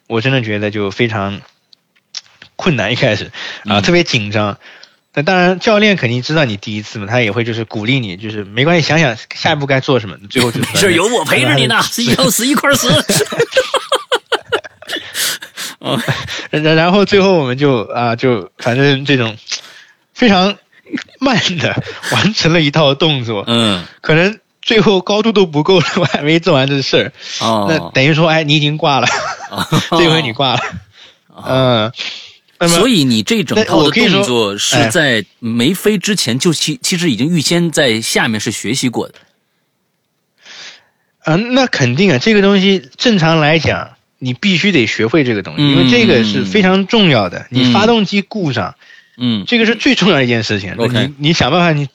[0.08, 1.42] 我真的觉得就非常
[2.56, 2.94] 困难。
[2.94, 3.26] 一开始
[3.66, 4.58] 啊，嗯特别紧张。
[5.14, 12.74] 那当然，教练肯定知道你第一次嘛，他也会就是鼓励你，就是没关系，想想下一步该做什么，最后就 是，有我陪着你呢， 以后死一块儿
[15.98, 16.14] 死。
[16.52, 19.36] 然然后最后我们就啊，就反正这种
[20.14, 20.56] 非常
[21.20, 27.14] 慢的完成了一套动作，嗯，可能最后高度都不够了，我还没做完这事儿。
[27.40, 29.08] 哦，那等于说，哎，你已经挂了，
[29.92, 30.62] 这回你挂了。
[31.44, 31.92] 嗯，
[32.60, 39.16] 那么所以你这整套的动作是哎在没飞之前就其其实已经预先在下面是学习过的。
[41.24, 43.92] 嗯，那肯定啊，这个东西正常来讲，
[44.24, 47.48] 你必须得学会这个东西，嗯因为这个是非常重要的。
[47.50, 48.76] 你发动机故障，
[49.18, 50.76] 嗯这个是最重要的一件事情。
[50.78, 51.90] OK 你你想办法，你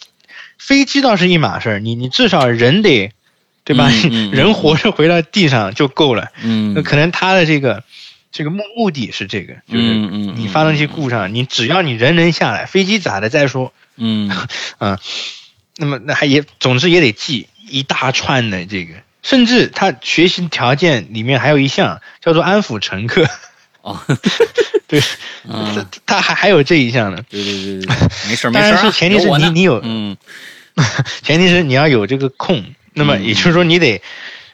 [0.59, 3.12] 飞机倒是一码事儿，你你至少人得，
[3.64, 3.89] 对吧？
[4.33, 6.33] 人活着回到地上就够了。
[6.43, 7.85] 嗯那嗯可能他的这个
[8.33, 13.72] 这个目目的是这个，就是你发动机故障，你只要你人能下来，飞机咋的再说。
[13.97, 14.31] 嗯
[15.79, 18.95] 那么那还也，总之也得记一大串的这个
[19.27, 23.29] 甚至他学习条件里面还有一项叫做安抚乘客。
[23.83, 24.01] 哦，
[24.87, 25.01] 对，
[25.43, 27.20] 他他还还有这一项呢。
[27.29, 27.97] 对对对对，
[28.31, 30.16] 没事儿没事儿啊，然是前提是有你你有嗯
[31.22, 32.64] 前提是你要有这个空，
[32.95, 34.01] 那么嗯也就是说你得，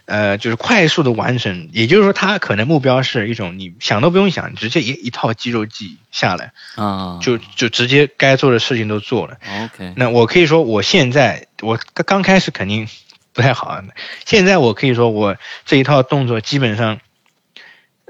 [0.07, 1.69] 呃，就是快速的完成。
[1.73, 9.37] 也就是说，他可能目标是一种你想都不用想，直接一一套肌肉记忆下来，啊，就就直接该做的事情都做了。
[9.65, 12.89] OK，那我可以说，我现在我刚刚开始肯定
[13.33, 13.83] 不太好，
[14.25, 17.01] 现在我可以说我这一套动作基本上，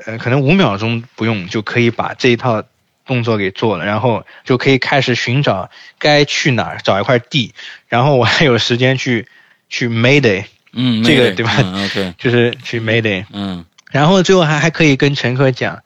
[0.04, 2.62] 呃，可能五秒钟不用就可以把这一套
[3.06, 7.52] 动作给做了，然后就可以开始寻找该去哪儿，找一块地，
[7.88, 9.28] 然后我还有时间去
[9.68, 13.64] 去 Mayday，嗯，这个对吧嗯，OK， 就是去 Mayday，嗯。
[13.90, 15.82] 然后最后还还可以跟乘客讲。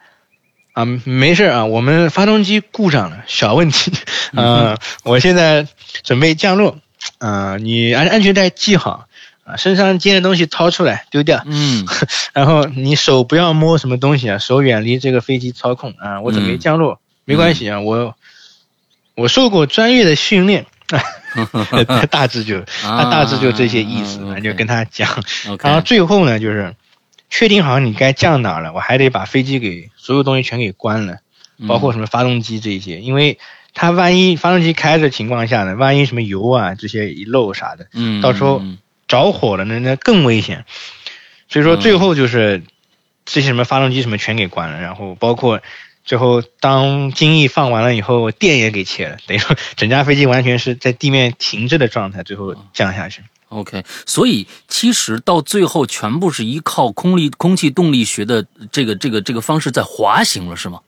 [0.72, 3.91] 啊，没事啊，我们发动机故障了，小问题。
[4.37, 5.66] 呃，我现在
[6.03, 6.76] 准备降落，
[7.16, 9.05] 啊，你安安全带系好，
[9.47, 11.86] 啊，身上尖的东西掏出来丢掉，嗯。
[12.34, 16.20] 然后你手不要摸什么东西啊，手远离这个飞机操控啊。
[16.20, 18.14] 我准备嗯降落，没关系啊，我
[19.14, 20.66] 我受过专业的训练，
[22.11, 25.09] 大致就他大致就这些意思，啊就跟他讲。
[25.62, 26.74] 然后最后呢，就是
[27.30, 31.18] 确定好你该降哪儿了，我还得把飞机给所有东西全给关了，
[31.68, 33.38] 包括什么发动机这些，因为
[33.72, 38.78] 它万一发动机开着情况下呢，万一什么油啊这些一漏啥的嗯，到时候嗯
[39.09, 40.64] 着火了，那那更危险。
[41.48, 42.62] 所以说最后就是
[43.24, 45.61] 这些什么发动机什么全给关了，然后包括。
[46.09, 53.22] 最后，当精液放完了以后，电也给切了，等于说整架飞机完全是在地面停滞的状态，最后降下去。
[53.48, 60.82] OK，所以其实到最后全部是依靠空力空气动力学的这个这个这个方式在滑行了，是吗？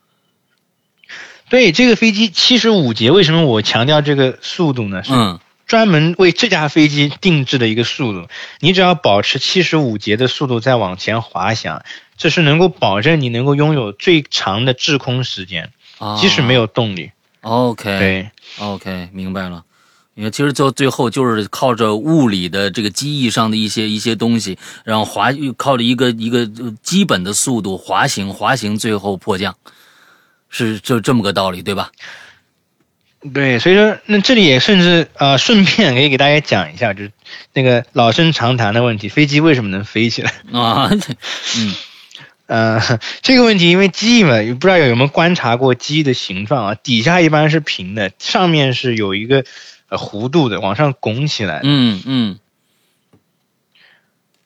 [1.48, 5.02] 对这个飞机七十五节，为什么我强调这个速度呢？
[5.02, 8.26] 是嗯专门为这架飞机定制的一个速度。
[8.58, 11.84] 你只要保持七十五节的速度再往前滑翔，
[12.16, 17.12] 这是能够保证你能够拥有最长的滞空时间，啊，即使没有动力。
[17.42, 19.64] OK，对，OK，明白了。
[20.14, 29.54] 因为其实到最后就是靠着物理的这个机翼上的一些一些东西，然后滑靠着一个一个呃基本的速度滑行，滑行最后迫降，
[30.48, 31.92] 是就这么个道理，对吧？
[33.34, 37.12] 对，所以说那这里也甚至呃顺便可以给大家讲一下，就是
[37.52, 40.32] 那个老生常谈的问题：飞机为什么能飞起来？
[40.52, 40.90] 啊，
[41.58, 41.74] 嗯
[42.46, 46.74] 呃，这个问题因为机翼嘛，不知道有没有观察过机翼的形状啊？
[46.76, 49.44] 底下一般是平的，上面是有一个
[49.88, 51.62] 呃弧度的，往上拱起来的。
[51.64, 52.38] 嗯嗯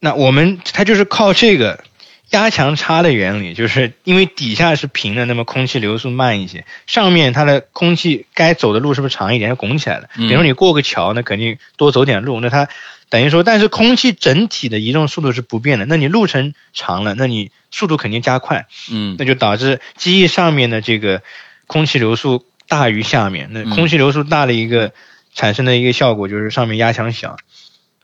[0.00, 1.84] 那我们它就是靠这个
[2.32, 10.08] 压强差的原理，就是因为底下是平的，那么空气流速慢一些，上面它的空气该走的路是不是长一点，就拱起来了。
[10.16, 12.68] 嗯比如说你过个桥，那肯定多走点路，那它
[13.10, 21.22] 等于说，但是空气整体的移动速度是不变的，那你路程长了，那你速度肯定加快，嗯那就导致机翼上面的这个
[21.66, 24.92] 空气流速大于下面，那嗯空气流速大的一个
[25.34, 27.36] 产生的一个效果就是上面压强小。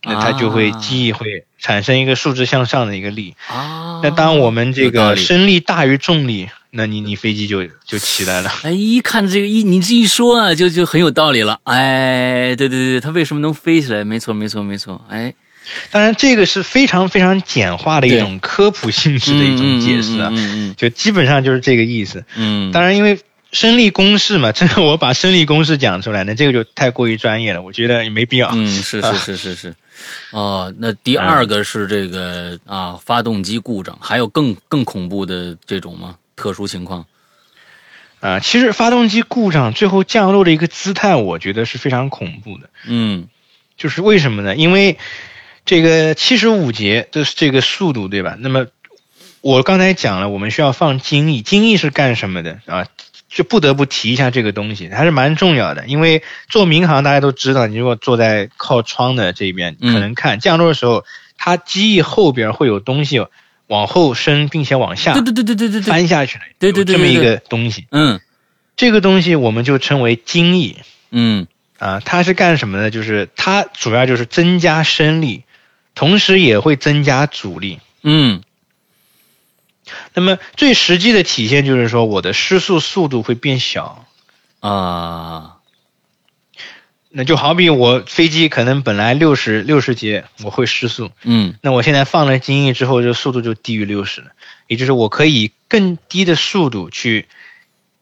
[0.04, 3.34] 那它就会啊机翼会产生一个竖直向上的一个力。
[3.48, 8.52] 啊，那当我们这个升力大于重力，那你你飞机就就起来了。
[8.62, 11.58] 哎，一看这个一你这一说啊，就就很有道理了。
[11.64, 14.04] 哎，对对对，它为什么能飞起来？
[14.04, 15.02] 没错没错没错。
[15.08, 15.34] 哎，
[15.90, 22.24] 当然，这个是非常非常简化的一种科普性质的一种解释啊，嗯嗯就基本上就是这个意思。
[22.36, 23.18] 嗯，当然，因为
[23.50, 28.50] 升力公式嘛，这个我把升力公式讲出来，那这个就太过于专业了，我觉得也没必要。
[28.52, 29.74] 嗯，是是是是是。
[30.30, 36.16] 哦，那第二个是这个啊，发动机故障，还有更更恐怖的这种吗？
[36.36, 37.06] 特殊情况？
[38.20, 42.68] 啊，其实发动机故障最后降落的一个姿态，我觉得是非常恐怖的。
[42.86, 43.28] 嗯
[43.76, 44.56] 就是为什么呢？
[44.56, 44.98] 因为
[45.64, 48.36] 这个七十五节的这个速度，对吧？
[48.38, 48.66] 那么
[49.40, 52.88] 我刚才讲了，我们需要放精翼，精翼是干什么的啊？
[53.28, 55.86] 就不得不提一下这个东西，还是蛮重要的。
[55.86, 61.04] 因为做民航大家都知道，你如果坐在靠窗的这边，嗯可能看降落的时候，
[61.36, 63.24] 它机翼后边会有东西
[63.66, 67.86] 往后伸，并且往下对对对对对对对，翻下去了，对对对这么一个东西。
[67.90, 68.20] 嗯
[68.76, 70.76] 这个东西我们就称为襟翼。
[71.10, 71.46] 嗯
[71.78, 72.90] 啊，它是干什么的？
[72.90, 75.44] 就是它主要就是增加升力，
[75.94, 77.80] 同时也会增加阻力。
[78.02, 78.42] 嗯
[80.14, 84.06] 那么最实际的体现就是说，我的失速速度会变小。
[84.60, 85.54] 啊
[87.10, 94.32] 那就好比我飞机可能本来六十六十节我会失速，嗯那我现在放了精翼之后，这速度就低于六十了，
[94.66, 97.26] 也就是我可以以更低的速度去，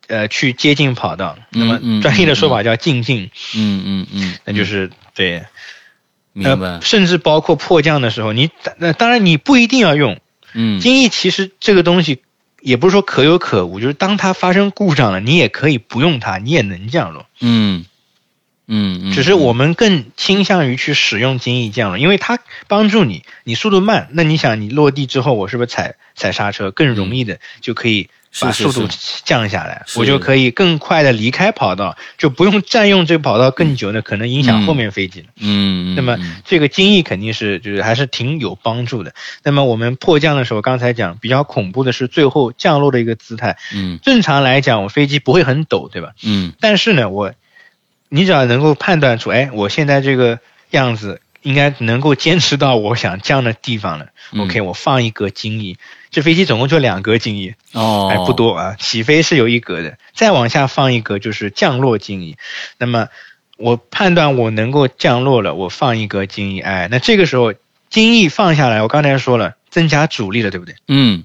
[0.09, 1.39] 呃，去接近跑道。
[1.51, 5.45] 那么专业的说法叫进近，嗯嗯嗯，那就是对。
[6.33, 6.81] 明白呃，。
[6.83, 10.21] 甚至包括迫降的时候，你那当然你不一定要用
[10.57, 10.81] 嗯。
[10.81, 12.23] 精益，其实这个东西
[12.61, 17.27] 也不是说可有可无，就是当它发生故障了，你也可以不用它，你也能降落。
[17.41, 17.85] 嗯。
[18.69, 28.09] 嗯嗯，只是我们更倾向于去使用精益降落，因为它帮助你，你速度慢，那你想你落地之后，我是不是踩踩刹车更容易的就可以
[28.41, 28.89] 把速度
[29.25, 35.27] 降下来，是我就可以更快的离开跑道，就不用占用这个跑道更久呢，可能影响后面飞机了。
[35.37, 39.15] 嗯，嗯那么嗯这个精益肯定是就是还是挺有帮助的。
[39.43, 43.57] 那么我们迫降的时候，刚才讲比较恐怖的是最后降落的一个姿态。
[43.75, 46.13] 嗯正常来讲，我飞机不会很抖，对吧？
[46.23, 47.33] 嗯但是呢，我
[48.09, 50.39] 你只要能够判断出，哎，我现在这个
[50.71, 54.07] 样子应该能够坚持到我想降的地方了。
[54.33, 55.79] 嗯 OK，我放一格精翼，
[56.11, 58.75] 这飞机总共就两格精翼，哦，哎，不多啊。
[58.81, 62.37] 起飞是有一格的，再往下放一格就是降落精翼。
[62.79, 63.07] 那么
[63.57, 67.55] 我判断我能够降落了，我放一格精翼，哎，那这个时候
[67.89, 70.75] 精翼放下来，我刚才说了，增加阻力了，对不对？
[70.89, 71.23] 嗯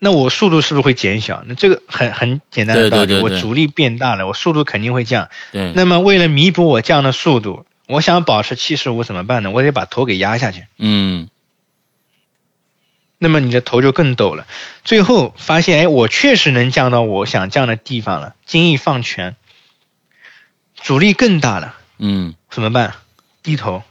[0.00, 1.42] 那我速度是不是会减小？
[1.46, 5.28] 那这个很很简单的道理，对对对对我阻力变大了，我速度肯定会降。
[5.52, 9.50] 对，那么为了弥补我降的速度，我想保持七十五怎么办呢？
[9.50, 11.28] 我得把头给压下去，嗯
[13.18, 14.46] 那么你的头就更陡了。
[14.84, 19.34] 最后发现，哎，我确实能降到我想降的地方了，精益放全，
[20.76, 22.94] 阻力更大了，嗯怎么办？
[23.42, 23.82] 低头。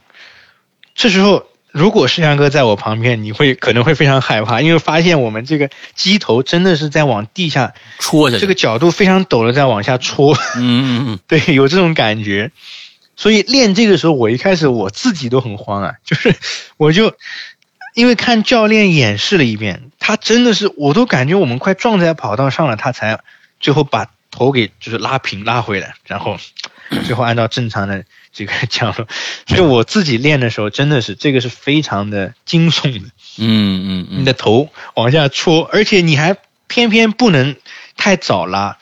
[0.94, 10.34] 这时候，如果世阳哥在我旁边，你会可能会非常害怕，因为发现我们这个机头真的是在往地下，戳下去，这个角度非常陡的在往下戳。
[10.56, 12.50] 嗯嗯嗯 对，有这种感觉。
[13.18, 16.34] 所以练这个时候，我一开始我自己都很慌啊， 就是
[16.76, 17.16] 我就
[17.94, 23.18] 因为看教练演示了一遍，他真的是我都感觉我们快撞在跑道上了，他才
[23.58, 26.38] 最后把头给就是拉平拉回来，然后
[27.04, 29.08] 最后按照正常的这个降落。
[29.48, 33.08] 所以我自己练的时候，真的是这个是非常的惊悚的。
[33.38, 36.36] 嗯嗯嗯你的头往下戳，而且你还
[36.68, 37.56] 偏偏不能
[37.96, 38.78] 太早拉，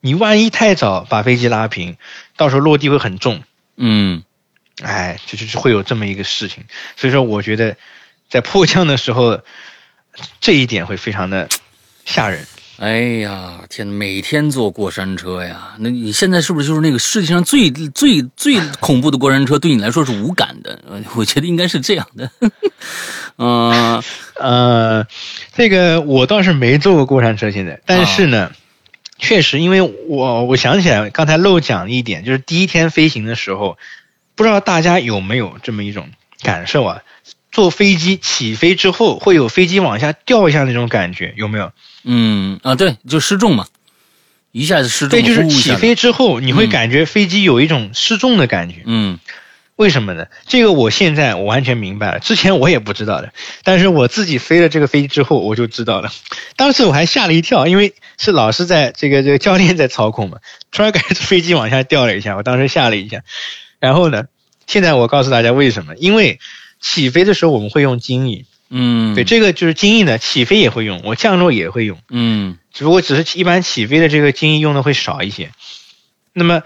[0.00, 1.96] 你万一太早把飞机拉平，
[2.36, 3.42] 到时候落地会很重，
[3.82, 4.22] 嗯
[4.82, 6.64] 哎，就就是会有这么一个事情。
[6.96, 7.76] 所以说，我觉得
[8.28, 9.40] 在迫降的时候，
[10.40, 11.48] 这一点会非常的
[12.04, 12.46] 吓人。
[12.78, 13.94] 哎呀，天哪！
[13.94, 19.58] 每天坐过山车呀，那你现在是不是就是那个世界上最最最恐怖的过山车？
[19.58, 20.80] 对你来说是无感的？
[20.88, 22.30] 呃 我觉得应该是这样的。
[23.36, 24.02] 嗯
[24.40, 25.06] 呃，
[25.54, 28.50] 这个我倒是没坐过过山车，现在，但是呢，
[29.20, 33.78] 确实，因为我我想起来刚才漏讲了一点，就是第一天飞行的时候，
[34.34, 36.08] 不知道大家有没有这么一种
[36.42, 37.02] 感受啊？
[37.52, 41.72] 坐飞机起飞之后会有飞机往下掉一下那种感觉，有没有？
[42.04, 43.66] 嗯啊，对，就失重嘛，
[44.52, 48.82] 一下子失重，对，就是起飞之后你会嗯感觉飞机有一种失重的感觉。
[48.84, 49.18] 嗯
[49.80, 50.26] 为什么呢？
[50.46, 53.32] 这个我现在我完全明白了，之前我也不知道的，
[53.64, 56.12] 但是我自己飞了这个飞机之后我就知道了。
[56.54, 60.36] 当时我还吓了一跳，因为是老师在这个这个教练在操控嘛，
[60.70, 63.22] 突然感觉飞机往下掉了一下，我当时吓了一下。
[63.78, 64.24] 然后呢，
[64.66, 65.96] 现在我告诉大家为什么？
[65.96, 66.40] 因为
[66.78, 75.52] 起飞的时候我们会用襟翼，嗯，对，这个就是襟翼呢，起飞也会用，我降落也会用，嗯只不过只是一般起飞的这个襟翼用的会少一些。
[76.34, 76.62] 那么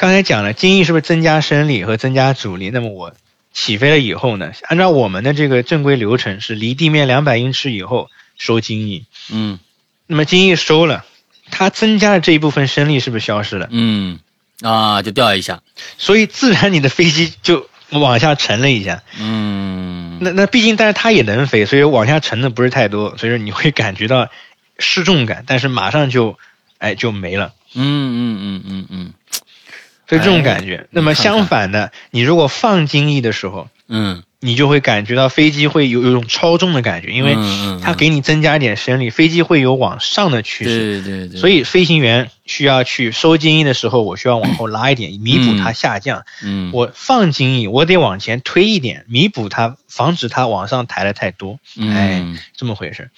[0.00, 2.70] 刚才讲了，精益是不是增加升力和增加阻力？
[2.70, 3.12] 那么我
[3.52, 9.04] 起飞了以后呢，按照我们的这个正规流程是离地面两百英尺以后收精益。
[9.30, 9.58] 嗯
[10.06, 11.04] 那么精益收了，
[11.50, 13.68] 它增加的这一部分升力是不是消失了？
[13.70, 14.20] 嗯
[14.62, 15.60] 啊，就掉一下，
[15.98, 19.02] 所以自然你的飞机就往下沉了一下。
[19.20, 24.30] 嗯那那毕竟，但是它也能飞，所以往下沉的不是太多，所以说你会感觉到
[24.78, 26.38] 失重感，但是马上就
[26.78, 27.52] 哎就没了。
[27.74, 29.12] 嗯嗯嗯嗯嗯
[30.10, 30.88] 所以这种感觉。
[30.90, 37.36] 那么相反的，你如果放精益的时候，嗯，你就会感觉到飞机会有有一种超重的感觉，因为
[37.80, 41.00] 它给你增加一点升力，飞机会有往上的趋势。
[41.02, 46.24] 对对对，所以飞行员需要去收精益的时候，我需要往后拉一点，弥补它下降。
[46.42, 51.60] 嗯我放精益，我得往前推一点，弥补它，防止它往上抬的太多。
[51.78, 53.10] 哎，嗯，这么回事。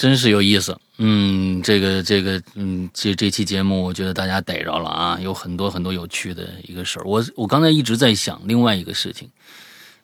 [0.00, 0.74] 真是有意思。
[0.96, 7.02] 嗯，这个这个，嗯，这这期节目我觉得大家逮着了啊，有很多很多有趣的一个事儿。
[7.04, 9.28] 我我刚才一直在想另外一个事情，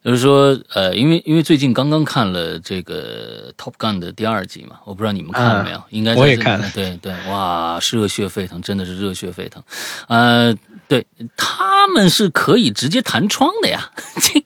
[0.05, 5.83] 就是说，呃，因为因为最近刚刚看了这个《Top Gun》的第二集嘛，我不知道你们看了没有？
[5.91, 9.61] 应该我也看了对对，哇，热血沸腾，真的是热血沸腾。
[10.07, 10.55] 呃，
[10.87, 11.05] 对，
[11.37, 13.91] 他们是可以直接弹窗的呀，
[14.23, 14.45] 这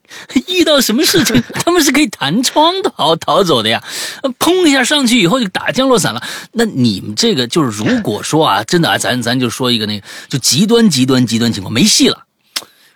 [0.55, 3.85] 遇到什么事情 他们是可以弹窗逃逃走的呀，
[4.23, 6.23] 呃砰一下上去以后就打降落伞了。
[6.53, 12.25] 那你们这个就是，如果说啊，真的啊，咱咱就说一个那个，就极端极端极端情况没戏了。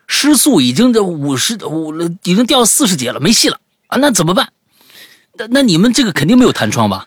[0.07, 3.99] 失速已经这五十五了，已经掉四十节了，没戏了啊！
[3.99, 4.49] 那怎么办？
[5.37, 7.07] 那那你们这个肯定没有弹窗吧？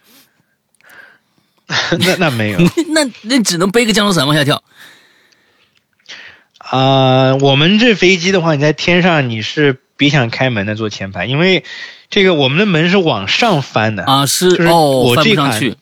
[1.99, 2.59] 那那没有，
[2.93, 4.63] 那那只能背个降落伞往下跳。
[6.57, 11.63] 啊、我们这飞机的话，你在天上你是别想开门的坐前排，因为
[12.09, 15.75] 这个我们的门是往上翻的，啊，是就是哦，翻我这款不上去，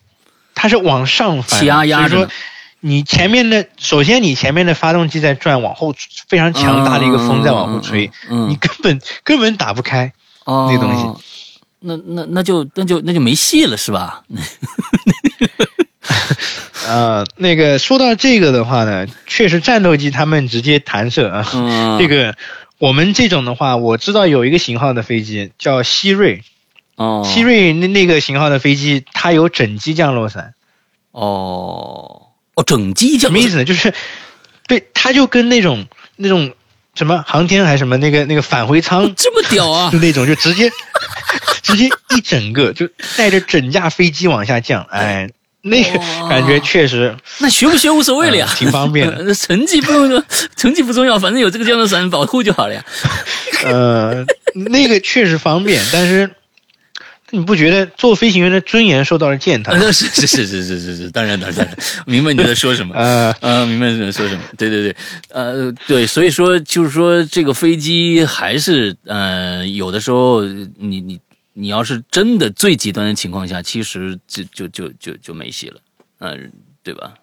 [0.53, 2.31] 它是往上翻压压着所以说
[2.87, 5.95] 你前面的，首先你前面的发动机在转，往后
[6.27, 10.13] 非常强大的一个风在往后吹，嗯，嗯你根本根本打不开。
[10.43, 11.03] 哦那东西，
[11.79, 14.21] 那那那就那就那就没戏了，是吧？
[16.87, 21.49] 呃，那个说到这个的话呢，确实战斗机他们直接弹射啊。
[21.55, 22.35] 嗯， 这个
[22.77, 26.43] 我们这种的话，我知道有一个型号的飞机叫希瑞，
[26.97, 30.53] 哦，希瑞那那个型号的飞机，它有整机降落伞，
[31.09, 32.24] 哦
[32.55, 33.65] 哦，整机降落什么意思呢？
[33.65, 33.93] 就是
[34.67, 35.85] 对，它就跟那种
[36.15, 36.53] 那种
[36.95, 39.99] 什么航天还是什么那个那个返回舱这么屌啊就！
[39.99, 40.71] 那种，就直接
[41.61, 42.87] 直接一整个就
[43.17, 45.29] 带着整架飞机往下降，哎，
[45.61, 45.99] 那个
[46.29, 49.33] 感觉确实那学不学无所谓了呀，嗯挺方便的。
[49.35, 50.23] 成绩不用，
[50.55, 52.83] 成绩不重要，反正有这个降落伞保护就好了呀。
[53.65, 56.31] 呃，那个确实方便，但是
[57.35, 59.71] 你不觉得做飞行员的尊严受到了践踏？
[59.73, 62.95] 呃 是是是是是是是，当然当然当然，明白你在说什么。
[62.97, 64.41] 呃，呃，明白你在说什么？
[64.57, 64.95] 对对对，
[65.29, 71.19] 呃，对，所以说就是说，这个飞机还是呃，有的时候你你
[71.53, 75.79] 你要是真的最极端的情况下，其实就就就就就没戏了，
[76.19, 76.51] 嗯、
[76.83, 77.13] 对吧？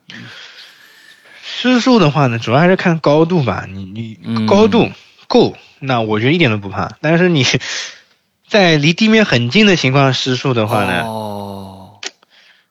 [1.45, 3.67] 失速的话呢，主要还是看高度吧。
[3.69, 4.89] 你嗯你高度
[5.27, 6.97] 够，那我觉得一点都不怕。
[7.01, 7.45] 但是你
[8.53, 11.93] 在离地面很近的情况失速的话呢，哦，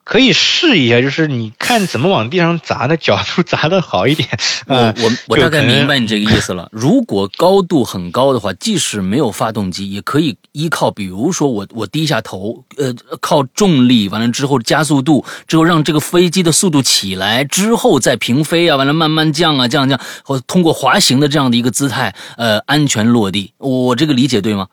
[0.03, 4.29] 可以试一下，就是你看怎么往地上砸的角度砸的好一点。
[4.67, 6.69] 我呃我我大概明白你这个意思了。
[6.71, 23.53] 如果高度很高的话，即使没有发动机，也可以依靠，比如说我我低下头，呃，靠重力，完了之后加速度，之后让这个飞机的速度起来，之后再平飞啊，完了慢慢降啊，降降，或通过滑行的这样的一个姿态，呃，安全落地。
[23.57, 24.67] 我这个理解对吗？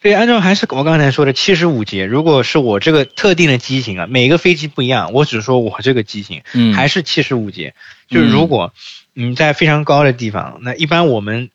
[0.00, 7.74] 对，按照还是我刚才说的七十五节，如果是我这个特定的机型啊，每个飞机不一样，我只说我这个机型，嗯，还是七十五节。
[8.08, 8.72] 就是如果
[9.12, 11.50] 你在非常高的地方，那一般我们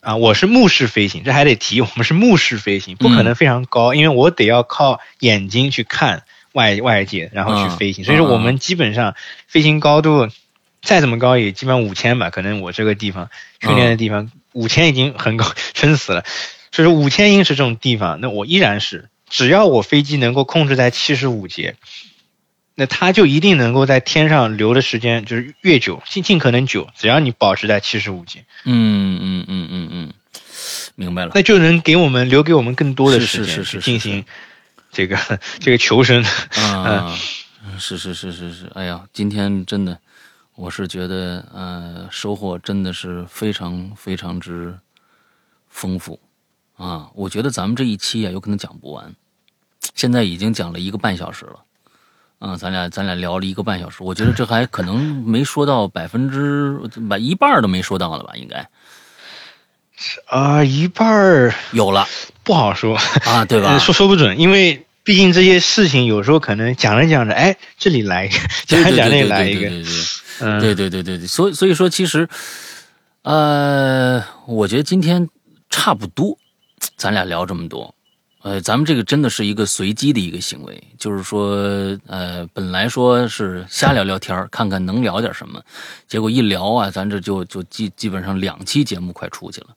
[0.00, 8.02] 啊，我是目视飞行，这还得提，我们是目视飞行，不可能非常高，因为我得要靠眼睛去看外外界，然后去飞行。
[8.02, 9.14] 嗯所以说我们基本上
[9.46, 10.28] 飞行高度
[10.82, 16.24] 再怎么高，也基本五千吧，可能我这个地方训练的地方五千已经很高， 撑死了。
[16.72, 21.76] 所以说五千英尺这种地方，那我依然是只要我飞机能够控制在七十五节。
[22.76, 30.14] 那它就一定能够在天上留的时间就是越久，尽尽可能久，只要你保持在七十五节，嗯嗯嗯嗯嗯，
[30.94, 31.32] 明白了。
[31.34, 34.24] 那就能给我们留给我们更多的时间是是是去进行
[34.90, 35.18] 这个
[35.58, 36.24] 这个求生。
[36.54, 37.14] 啊，
[37.78, 39.98] 是是是是是，哎呀，今天真的，
[40.54, 44.78] 我是觉得呃，收获真的是非常非常之
[45.68, 46.18] 丰富
[46.80, 47.10] 啊！
[47.14, 49.14] 我觉得咱们这一期啊，有可能讲不完，
[49.94, 51.56] 现在已经讲了一个半小时了。
[52.38, 56.74] 啊，咱俩咱俩聊了一个半小时，我觉得这还可能没说到百分之
[57.06, 58.32] 把一半都没说到了吧？
[58.34, 58.66] 应该
[60.26, 62.08] 啊，一半儿有了
[62.42, 63.78] 不好说，啊，对吧呃？
[63.78, 69.94] 说说不准，因为毕竟这些事情有时候可能讲着讲着，哎，这里来一个，讲着讲着对对对对来一个，对对对对。
[70.40, 72.26] 嗯，对对对对对，所以所以说，其实，
[73.20, 75.28] 呃，我觉得今天
[75.68, 76.38] 差不多，
[76.96, 77.94] 咱俩聊这么多，
[78.42, 81.54] 呃，咱们这个真的是一个随机的一个行为，就是说，
[82.06, 85.62] 呃，本来说是瞎聊聊天看看能聊点什么，
[86.08, 89.68] 结果一聊啊，咱这就就基基本上两期节目快出去了。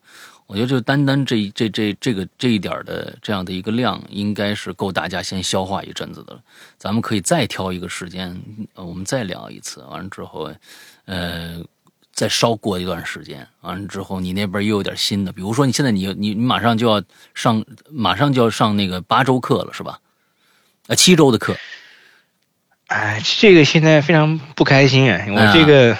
[0.46, 6.40] 我觉得就单单这这这这个这一点的这样的一个量，应该是够大家先消化一阵子的了。
[6.76, 8.38] 咱们可以再挑一个时间，
[8.74, 9.80] 呃，我们再聊一次。
[9.84, 10.52] 完了之后，
[11.06, 11.62] 呃，
[12.14, 17.02] 再稍过一段时间，完了之后你那边又有点新的，比如说你现在你你你马上就要
[17.34, 19.98] 上，马上就要上那个八周课了，是吧？
[20.86, 21.56] 啊，七周的课，
[22.86, 25.24] 哎，这个现在非常不开心啊！
[25.28, 25.96] 我这个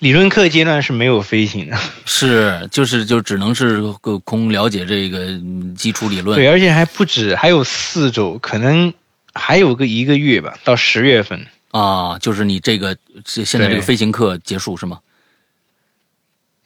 [0.00, 6.36] 理论课阶段是没有飞行的，是就是就只能是个空了解这个嗯基础理论。
[6.36, 8.92] 对，而且还不止，还有四周，可能
[9.32, 11.46] 还有个一个月吧，到十月份。
[11.70, 14.98] 啊，就是你这个这现在这个飞行课结束是吗？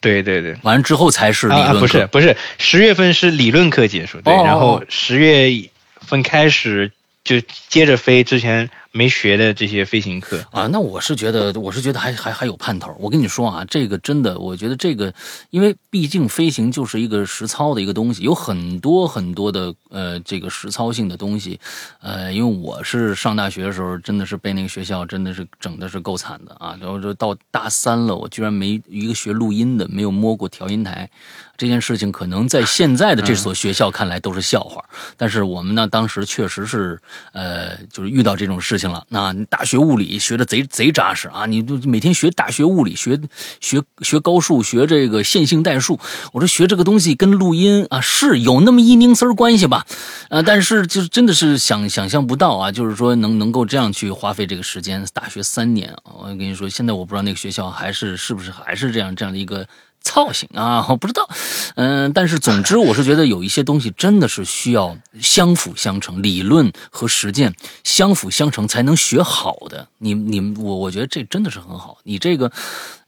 [0.01, 4.43] 对对对，完了之后才是理论课，啊啊，不是不是，十月份是理论课结束，对，哦。
[4.45, 5.69] 然后十月
[6.01, 6.91] 份开始
[7.23, 12.95] 就接着飞之前没学的这些飞行课啊，那我是觉得，我是觉得还还还有盼头。
[12.99, 15.13] 我跟你说啊，这个真的，我觉得这个，
[15.51, 21.59] 因为毕竟飞行就是一个实操的一个东西，有很多很多的呃这个实操性的东西。
[22.01, 26.75] 呃，因为我是上大学的时候，真的是被那个学校真的是整的是够惨的啊。
[26.81, 31.09] 然后就到大三了，我居然没一个学录音的，没有摸过调音台。
[31.57, 34.81] 这件事情可能在现在的这所学校看来都是笑话，
[35.17, 36.97] 但是我们呢，当时确实是，
[37.33, 39.05] 呃，就是遇到这种事情了。
[39.09, 43.19] 那大学物理学的贼贼扎实啊，你就每天学大学物理，学
[43.59, 45.99] 学学高数，学这个线性代数。
[46.33, 49.85] 我说学这个东西跟录音啊是有那么一拧丝儿关系吧，
[50.29, 59.67] 呃，但是就是真的是想想象不到啊，就是说能能够这样去花费这个时间，大学三年，我跟你说，现在我不知道那个学校还是是不是还是这样这样的一个。
[60.01, 61.29] 操性啊， 我不知道，
[61.75, 69.87] 嗯，但是总之，我是觉得有一些东西真的是需要相辅相成，理论和实践相辅相成才能学好的。
[69.97, 71.97] 你你我我觉得这真的是很好。
[72.03, 72.51] 你这个，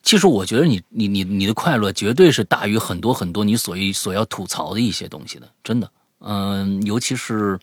[0.03, 5.89] 其实我觉得你你你你的快乐绝对是大于很多很多你所所要吐槽的一些东西的，真的。
[6.19, 7.59] 嗯，尤其是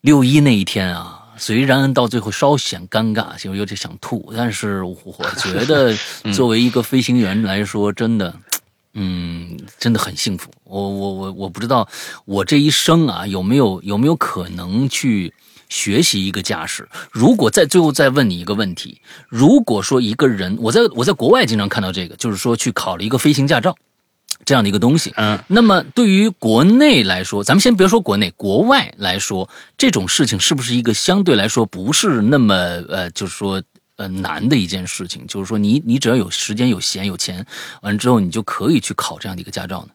[0.00, 1.15] 六一那一天啊。
[1.38, 4.96] 虽然到最后稍显尴尬，就有点想吐，但是我
[5.36, 5.94] 觉得
[6.34, 8.34] 作为一个飞行员来说，真的，
[8.94, 10.50] 嗯，真的很幸福。
[10.64, 11.88] 我我我我不知道
[12.24, 15.32] 我这一生啊有没有有没有可能去
[15.68, 16.88] 学习一个驾驶。
[17.10, 23.76] 如果在最后再问你一个问题，如果说一个人，我在我在国外经常看到这个，就是说去考了一个飞行驾照。
[24.46, 32.54] 这样的一个东西，嗯，那么对于国内来说，咱们先别说国内，国外来说，这种事情是不是一个相对来说不是那么
[32.88, 33.60] 呃，就是说
[33.96, 35.26] 呃难的一件事情？
[35.26, 37.44] 就是说，你你只要有时间、有闲、有钱，
[37.82, 39.88] 完了之后你就可以去考这样的一个驾照呢？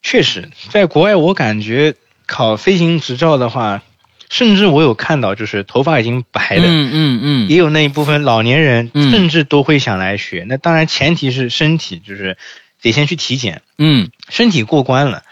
[0.00, 3.82] 确实，在国外，我感觉考飞行执照的话。
[4.28, 10.44] 甚至我有看到，就是头发已经白的，嗯嗯嗯，也有那一部分老年人，甚至都会想来学。
[10.48, 12.36] 那当然前提是身体就是
[12.82, 15.22] 得先去体检，嗯，身体过关了，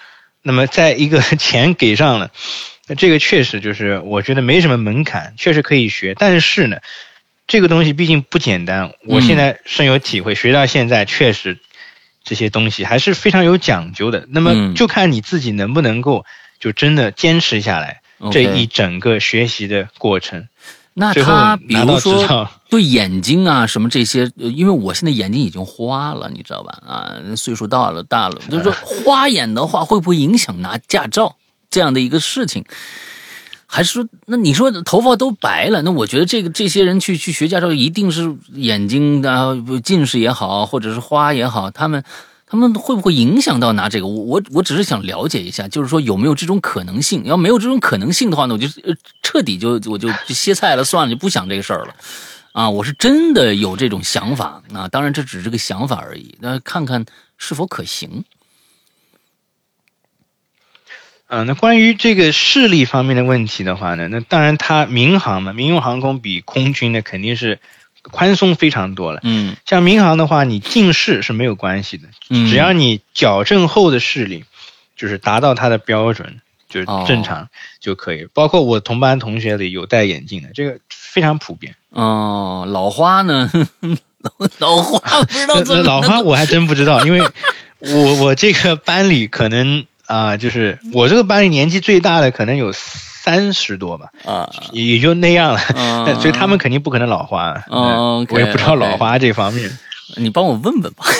[0.42, 2.30] 那么再一个钱给上了，
[2.86, 6.14] 那这个确实就是我觉得没什么门槛，确实可以学。
[6.16, 6.76] 但是呢，
[7.46, 11.58] 这个东西毕竟不简单，我现在深有体会，学到现在确实
[12.22, 14.26] 这些东西还是非常有讲究的。
[14.28, 16.24] 那么就看你自己能不能够
[16.60, 18.02] 就真的坚持下来。
[18.30, 20.48] 这一整个学习的过程，
[20.94, 26.78] 那他比如说对眼睛啊什么这些，因为我现在眼睛已经花了，你知道吧？
[26.86, 28.72] 啊，岁数到了大了，就是说
[29.04, 31.36] 花眼的话会不会影响拿驾照
[31.68, 32.64] 这样的一个事情？
[33.66, 42.02] 还是说，那你说头发都白了，那我觉得这个这些人去去学驾照，一定是眼睛的近视也好，或者是花也好，他们。
[42.54, 44.06] 他们会不会影响到拿这个？
[44.06, 47.24] 我我我只是想了解一下，就是说有没有这种可能性？
[47.24, 48.68] 要没有这种可能性的话呢，我就
[49.24, 51.96] 彻底就我就歇菜了，算了，就不想这个事儿了。
[52.52, 57.04] 啊，我是真的有这种想法啊，当然这只是个想法而已，那看看
[57.38, 58.22] 是否可行。
[61.26, 67.58] 嗯，那关于这个视力方面的问题的话呢，那当然它民航嘛，民用航空比空军呢肯定是。
[68.10, 74.44] 宽松非常多了，嗯，像民航的话，你近视是没有关系的，嗯，只要你矫正后的视力，
[74.96, 77.48] 就是达到它的标准，就是正常
[77.80, 78.28] 就可以。
[78.34, 81.74] 包括我同班同学里有戴眼镜的，这个非常普遍。
[81.90, 83.50] 哦，老花呢？
[84.58, 85.82] 老花不知道怎么？
[85.82, 87.20] 老花我还真不知道，因为
[87.78, 92.72] 我我这个班里可能啊，就是我这个班里年纪最大的可能有。
[93.24, 95.58] 三十多吧，啊，也就那样了，
[96.20, 97.54] 所以他们肯定不可能老花。
[97.68, 99.78] 哦，我也不知道老花这方面，
[100.16, 101.06] 你帮我问问吧。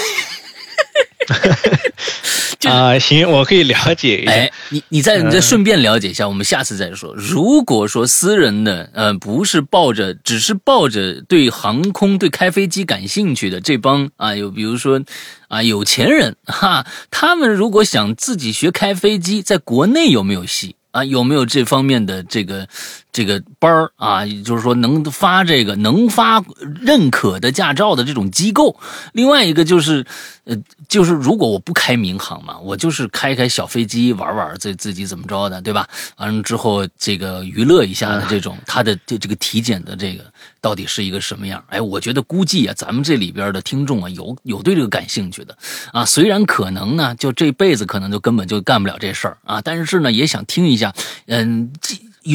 [2.68, 4.32] 啊，行，我可以了解一下。
[4.32, 7.14] 哎，你你再你再顺便了解一下，我们下次再说。
[7.14, 15.00] 如果说私人的，呃，不是抱着，只是抱着对航空、对开飞机感兴趣的这帮啊，有比如说
[15.48, 20.76] 啊有钱人哈，他们如果想自己学开飞机，在国内有没有戏？
[20.94, 22.68] 啊，有没有这方面的这个
[23.10, 24.24] 这个班儿啊？
[24.44, 26.40] 就是说能发这个能发
[26.80, 28.78] 认可的驾照的这种机构。
[29.12, 30.06] 另外一个就是，
[30.44, 30.56] 呃，
[30.88, 35.88] 就是如果我不开民航嘛，我就是开开小飞机玩玩，自自己怎么着的，对吧？
[36.16, 40.24] 完了之后这个娱乐一下的这种，他的这这个体检的这个
[40.64, 41.62] 到底是一个什么样？
[41.68, 45.54] 哎，我觉得估计啊，咱们这里边的听众啊，有有对这个感兴趣的
[45.92, 46.06] 啊。
[46.06, 50.94] 虽然可能呢，就这辈子可能就根本就干不了这事儿啊，但是呢，也想听一下。
[51.26, 51.70] 嗯，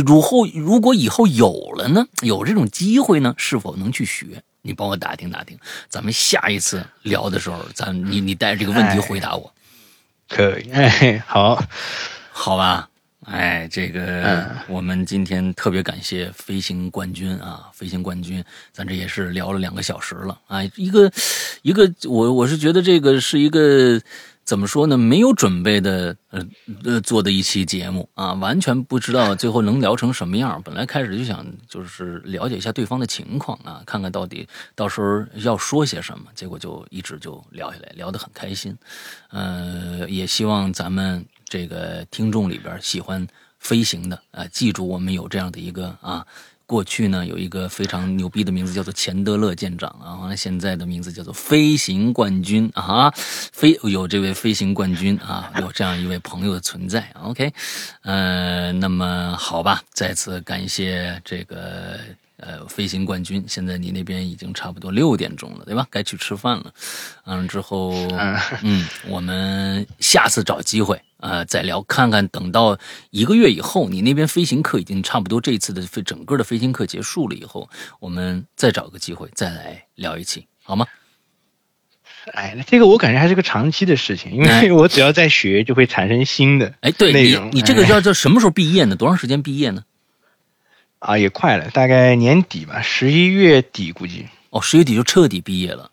[0.06, 4.44] 如后如果以后有了呢，有这种机会呢，是否能去学？
[4.62, 5.58] 你帮我打听打听，
[5.90, 9.52] 咱们下一次聊的时候，咱你你带着这个问题回答我。
[10.28, 11.64] 可以，哎，好，
[12.32, 12.90] 好吧。
[13.30, 21.12] 哎，这个我们今天特别感谢飞行冠军啊，飞行冠军，咱这也是聊了两个小时了啊，一个
[21.62, 24.02] 一个，我我是觉得这个是一个。
[24.46, 24.98] 怎么说呢？
[24.98, 26.44] 没有准备的，呃
[26.84, 30.60] 呃，做的一期节目啊，完全不知道最后能聊成什么样。
[30.66, 38.76] 本来开始就想就是了解一下对方的情况啊，看看到底到时候要说些什么，结果就一直就聊下来，聊得很开心。
[39.30, 43.28] 呃，也希望咱们这个听众里边喜欢
[43.60, 46.26] 飞行的啊，记住我们有这样的一个啊。
[46.66, 57.12] 过去呢，有一个非常牛逼的名字叫做钱德勒舰长啊，完了现在的名字叫做飞行冠军啊，飞有这位飞行冠军啊，有这样一位朋友的存在。
[57.24, 57.52] OK，
[58.04, 62.00] 呃，那么好吧，再次感谢这个
[62.38, 63.44] 呃飞行冠军。
[63.48, 65.88] 现在你那边已经差不多六点钟了，对吧？
[65.90, 66.72] 该去吃饭了。
[67.26, 67.96] 嗯，之后
[68.62, 71.02] 嗯，我们下次找机会。
[71.20, 72.78] 呃，再聊看看，等到
[73.12, 80.86] 一个月以后，你那边飞行课已经差不多，这一次的飞整个的飞行课结束了以后，我们再找个机会再来聊一期，好吗？
[82.34, 88.96] 哎，那这个我感觉还是个长期的事情，因为我只要在学，就会产生新的哎，对你你这个要叫什么时候毕业呢？
[88.96, 89.84] 多长时间毕业呢？
[91.00, 94.28] 啊，也快了，大概年底吧，十一月底估计。
[94.52, 95.92] 哦，十月底就彻底毕业了。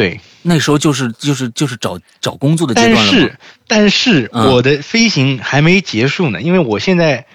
[0.00, 3.12] 对，那时候就是就是就是找找工作的阶段了。
[3.12, 3.38] 但是，
[3.68, 7.26] 但是我的飞行还没结束呢，因为我现在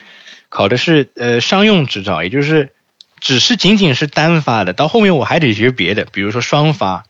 [0.50, 2.72] 考的是呃商用执照，也就是
[3.20, 7.04] 只是仅仅是单发的，到后面我还得学别的，比如说双发、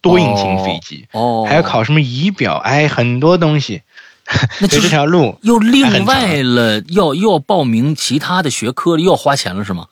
[0.00, 3.82] 多引擎飞机，哦，还要考什么仪表，哎，很多东西。
[4.60, 9.86] 那这条路又另外了，要又要报名其他的学科，又要花钱了，是吗？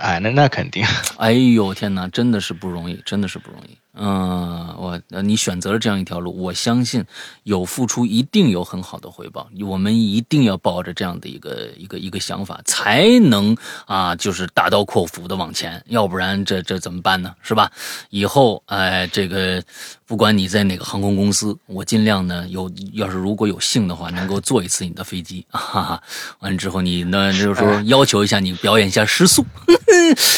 [0.00, 0.84] 哎，那那肯定。
[1.18, 3.76] 哎呦天哪，真的是不容易，真的是不容易。
[4.02, 7.04] 嗯，我你选择了这样一条路，我相信
[7.42, 9.46] 有付出一定有很好的回报。
[9.68, 17.34] 我们一定要抱着这样的一个一个一个想法，才能啊，就是大刀阔斧的往前，要不然这这怎么办呢？
[17.42, 17.70] 是吧？
[18.08, 19.62] 以后哎，这个
[20.06, 26.02] 不管你在哪个航空公司，我尽量呢有，要是如果有幸的话，能够坐一次你的飞机，哈哈。
[26.38, 29.44] 完了之后，你呢就是说要求一下你表演一下失速。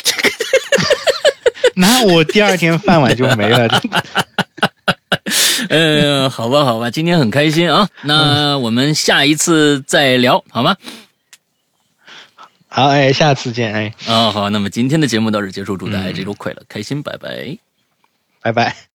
[0.02, 0.41] 这个。
[1.74, 3.82] 那我第二天饭碗就没了。
[5.68, 7.88] 嗯，好吧，好吧，今天很开心啊。
[8.02, 10.76] 那我们下一次再聊，好吗？
[12.68, 13.94] 好，哎，下次见，哎。
[14.06, 17.56] 啊，好，那么今天的节目到这结束，祝大家这周快乐开心，拜拜，
[18.42, 18.88] 拜拜。